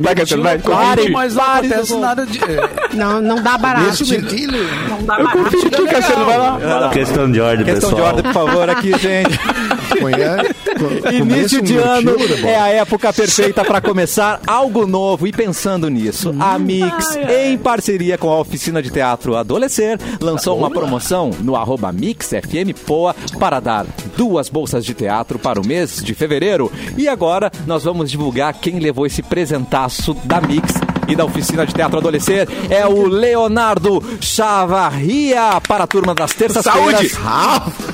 [0.00, 0.58] Vai, Cassiano, vai.
[0.58, 2.38] Claro, mas não acontece eu nada de...
[2.38, 3.88] é, Não, não dá barato.
[3.88, 4.66] Esse mirtilho.
[4.88, 5.50] Não dá barato.
[5.70, 6.90] Tu, Cassiano, vai lá.
[6.92, 8.14] Questão de ordem, Questão de pessoal.
[8.14, 9.38] ordem, por favor, aqui, gente.
[10.04, 10.54] Conhece?
[11.16, 15.26] Início de um ano é a época perfeita para começar algo novo.
[15.26, 20.70] E pensando nisso, a Mix, em parceria com a oficina de teatro Adolescer, lançou uma
[20.70, 23.86] promoção no arroba Mix FM Poa para dar
[24.16, 26.70] duas bolsas de teatro para o mês de fevereiro.
[26.98, 30.74] E agora nós vamos divulgar quem levou esse presentaço da Mix.
[31.06, 37.12] E da oficina de teatro adolescer é o Leonardo Chavarria para a turma das terças-feiras.
[37.12, 37.93] Saúde!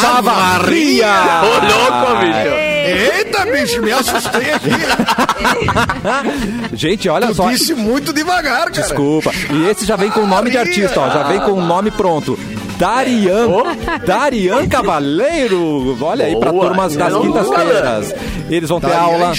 [0.00, 1.06] Chavarria!
[1.42, 2.54] Ô, louco, bicho.
[2.86, 4.70] Eita, bicho, me assustei aqui.
[6.76, 7.48] Gente, olha Tu só.
[7.50, 8.70] disse muito devagar, cara.
[8.70, 9.32] Desculpa.
[9.50, 11.10] E esse já vem com o nome de artista, ó.
[11.10, 12.38] Já vem com o nome pronto.
[12.78, 13.46] Darian.
[14.04, 15.96] Darian Cavaleiro.
[16.00, 16.66] Olha aí, pra Boa.
[16.66, 18.14] turmas das Não, quintas-feiras.
[18.50, 19.32] Eles vão ter Darian aula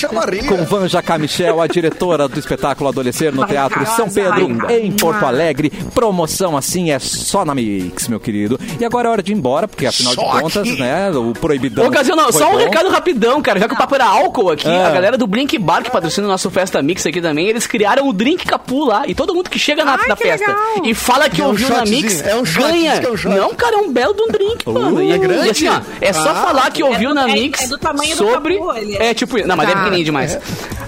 [0.48, 5.70] com Vanja Camichel, a diretora do espetáculo Adolescer no Teatro São Pedro, em Porto Alegre.
[5.94, 8.60] Promoção assim é só na Mix, meu querido.
[8.80, 10.80] E agora é hora de ir embora, porque afinal Só de contas, aqui.
[10.80, 11.88] né, o proibidão.
[11.88, 12.58] Ô, foi só um bom.
[12.58, 13.60] recado rapidão, cara.
[13.60, 14.88] Já que o papo era álcool aqui, Ah.
[14.88, 18.08] a galera do Blink Bar, que patrocina o nosso Festa Mix aqui também, eles criaram
[18.08, 19.04] o Drink Capu lá.
[19.08, 20.86] E todo mundo que chega na, Ai, na que festa legal.
[20.86, 22.94] e fala que É um ouviu na shotzinho, Mix, é um ganha.
[22.94, 23.27] é um.
[23.28, 25.02] Não, cara, é um belo de um drink, mano.
[25.02, 25.48] E, é grande?
[25.48, 26.36] E assim, ó, é só Ah.
[26.36, 28.58] falar que ouviu É do- na é- Mix é do tamanho do sobre...
[28.58, 29.08] Capu, ele é.
[29.10, 29.38] é tipo...
[29.48, 29.78] Não, mas é Tá.
[29.80, 30.38] pequenininho demais.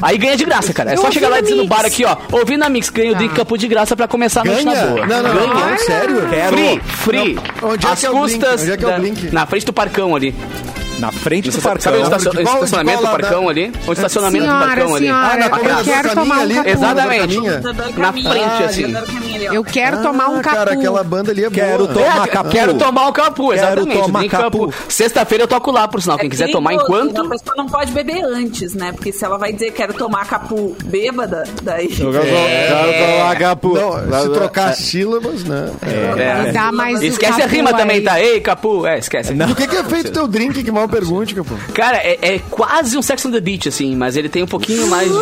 [0.01, 0.91] Aí ganha de graça, cara.
[0.93, 2.15] É só chegar lá e dizer no bar aqui, ó.
[2.31, 4.87] Ouvi na Mix, ganha o Drink Capu de graça pra começar a noite na Ganha?
[4.87, 5.05] boa.
[5.07, 5.53] Não, não, ganha.
[5.71, 5.77] não.
[5.77, 6.21] Sério?
[6.49, 7.33] Free, free.
[7.61, 8.39] Não, onde é As que é o Blink?
[8.39, 9.33] custas Onde é que é o da- Blink?
[9.33, 10.33] na frente do parcão ali.
[10.99, 11.99] Na frente do Sabe parcão.
[11.99, 13.71] o estacion- De qual- de estacionamento do parcão ali?
[13.87, 15.07] O estacionamento do Senhora, parcão ali.
[15.07, 16.55] Ah, na eu quero do tomar um caminho ali?
[16.55, 16.69] capu.
[16.69, 17.39] Exatamente.
[17.97, 18.93] Na frente, assim.
[19.53, 20.55] Eu quero tomar um Ah, capu.
[20.57, 21.93] Cara, aquela banda ali é Quero boa.
[21.93, 22.49] tomar É, capu.
[22.49, 24.01] Quero tomar o capu, Quero exatamente.
[24.01, 24.73] tomar capu.
[24.87, 26.17] Sexta-feira eu toco lá, por sinal.
[26.17, 27.21] Quem quiser tomar enquanto.
[27.21, 28.91] A pessoa não pode beber antes, né?
[28.91, 31.87] Porque se ela vai dizer quero tomar capu bêbada, daí.
[31.87, 33.73] Quero tomar capu.
[33.75, 35.69] Não, se trocar sílabas, né?
[35.81, 36.51] É.
[36.51, 37.75] Dá mais o Esquece a rima aí.
[37.77, 38.19] também, tá?
[38.21, 38.85] Ei, capu.
[38.85, 39.33] É, esquece.
[39.33, 40.63] Do que, que é feito teu drink?
[40.63, 41.55] Que mal pergunte, capô.
[41.73, 44.87] Cara, é, é quase um Sex on the Beach, assim, mas ele tem um pouquinho
[44.87, 45.17] mais de.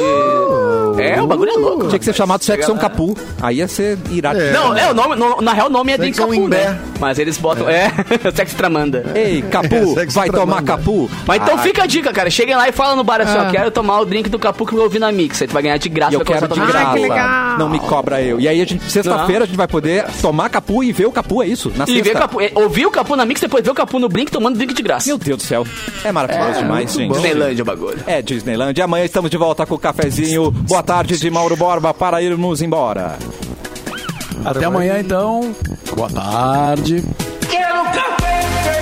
[1.00, 1.88] É, o bagulho é louco.
[1.88, 3.16] Tinha que ser chamado Sexon Capu.
[3.42, 4.40] Aí ia ser irado.
[4.40, 4.52] É.
[4.52, 6.70] Não, é, o nome, no- na real o nome é Sexo Capu, Imbé.
[6.70, 6.80] né?
[7.00, 7.92] Mas eles botam, é,
[8.36, 9.04] Sexo Tramanda.
[9.16, 10.64] Ei, Capu, Sexo vai tomar.
[10.64, 11.10] Capu?
[11.26, 12.30] Mas então Ah, fica a dica, cara.
[12.30, 13.46] Cheguem lá e fala no bar assim, Ah.
[13.48, 15.42] ó, quero tomar o drink do Capu que eu ouvi na Mix.
[15.42, 16.14] Aí tu vai ganhar de graça.
[16.14, 16.60] E eu quero de.
[16.60, 16.94] Ah, graça.
[16.94, 17.58] que legal.
[17.60, 18.40] Não me cobra eu.
[18.40, 21.42] E aí, a gente, sexta-feira, a gente vai poder tomar Capu e ver o Capu,
[21.44, 21.72] é isso?
[21.76, 24.00] Na E ver o Capu, é, ouvir o Capu na Mix, depois ver o Capu
[24.00, 25.08] no Blink tomando drink de graça.
[25.08, 25.66] Meu Deus do céu.
[26.04, 27.14] É maravilhoso demais, gente.
[27.14, 28.00] Disneylândia o bagulho.
[28.08, 28.78] É Disneyland.
[28.78, 30.52] E amanhã estamos de volta com o cafezinho.
[30.52, 33.20] Boa tarde de Mauro Borba para irmos embora.
[34.46, 35.54] Até amanhã, então.
[35.94, 37.04] Boa tarde.
[37.50, 38.77] Quero café!